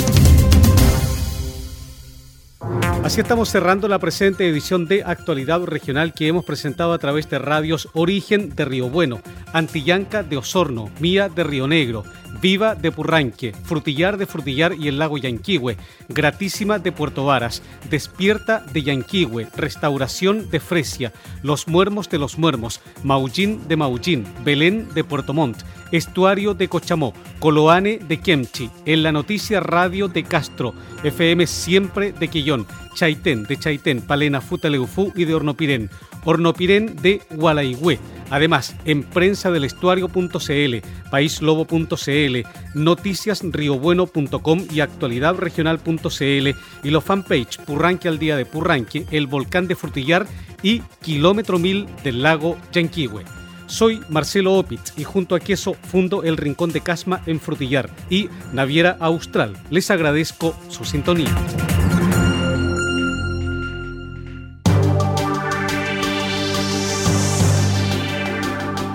Así 3.02 3.22
estamos 3.22 3.48
cerrando 3.48 3.88
la 3.88 3.98
presente 3.98 4.46
edición 4.46 4.86
de 4.86 5.02
Actualidad 5.02 5.62
Regional 5.62 6.12
que 6.12 6.26
hemos 6.26 6.44
presentado 6.44 6.92
a 6.92 6.98
través 6.98 7.28
de 7.30 7.38
radios 7.38 7.88
Origen 7.94 8.54
de 8.54 8.64
Río 8.66 8.90
Bueno, 8.90 9.20
Antillanca 9.54 10.22
de 10.22 10.36
Osorno, 10.36 10.90
Mía 11.00 11.30
de 11.30 11.44
Río 11.44 11.68
Negro, 11.68 12.04
Viva 12.44 12.74
de 12.74 12.92
Purranque, 12.92 13.54
Frutillar 13.54 14.18
de 14.18 14.26
Frutillar 14.26 14.74
y 14.78 14.88
el 14.88 14.98
lago 14.98 15.16
Yanquihue, 15.16 15.78
Gratísima 16.10 16.78
de 16.78 16.92
Puerto 16.92 17.24
Varas, 17.24 17.62
Despierta 17.88 18.62
de 18.70 18.82
Yanquihue, 18.82 19.48
Restauración 19.56 20.50
de 20.50 20.60
Fresia, 20.60 21.14
Los 21.42 21.68
Muermos 21.68 22.10
de 22.10 22.18
los 22.18 22.36
Muermos, 22.36 22.82
Maullín 23.02 23.66
de 23.66 23.78
Maullín, 23.78 24.26
Belén 24.44 24.92
de 24.92 25.04
Puerto 25.04 25.32
Montt, 25.32 25.62
Estuario 25.90 26.52
de 26.52 26.68
Cochamó, 26.68 27.14
Coloane 27.38 27.96
de 27.96 28.20
Kemchi, 28.20 28.68
En 28.84 29.02
la 29.02 29.10
Noticia 29.10 29.60
Radio 29.60 30.08
de 30.08 30.24
Castro, 30.24 30.74
FM 31.02 31.46
Siempre 31.46 32.12
de 32.12 32.28
Quillón, 32.28 32.66
Chaitén 32.94 33.44
de 33.44 33.56
Chaitén, 33.56 34.02
Palena 34.02 34.42
Futaleufú 34.42 35.14
y 35.16 35.24
de 35.24 35.34
Hornopirén, 35.34 35.88
Hornopirén 36.26 36.94
de 36.96 37.22
Gualaigüe, 37.30 37.98
Además, 38.30 38.74
en 38.84 39.02
prensa 39.02 39.50
del 39.50 39.64
estuario.cl, 39.64 40.76
paislobo.cl, 41.10 42.36
noticiasriobueno.com 42.74 44.66
y 44.70 44.80
actualidadregional.cl 44.80 46.48
y 46.82 46.90
los 46.90 47.04
fanpage 47.04 47.58
Purranque 47.64 48.08
al 48.08 48.18
día 48.18 48.36
de 48.36 48.46
Purranque, 48.46 49.06
el 49.10 49.26
volcán 49.26 49.68
de 49.68 49.76
Frutillar 49.76 50.26
y 50.62 50.80
Kilómetro 51.02 51.58
Mil 51.58 51.86
del 52.02 52.22
lago 52.22 52.56
Yanquihue. 52.72 53.24
Soy 53.66 54.00
Marcelo 54.08 54.54
Opitz 54.54 54.92
y 54.96 55.04
junto 55.04 55.34
a 55.34 55.40
Queso 55.40 55.74
fundo 55.74 56.22
el 56.22 56.36
Rincón 56.36 56.72
de 56.72 56.80
Casma 56.80 57.22
en 57.26 57.40
Frutillar 57.40 57.90
y 58.10 58.28
Naviera 58.52 58.96
Austral. 59.00 59.56
Les 59.70 59.90
agradezco 59.90 60.54
su 60.68 60.84
sintonía. 60.84 61.34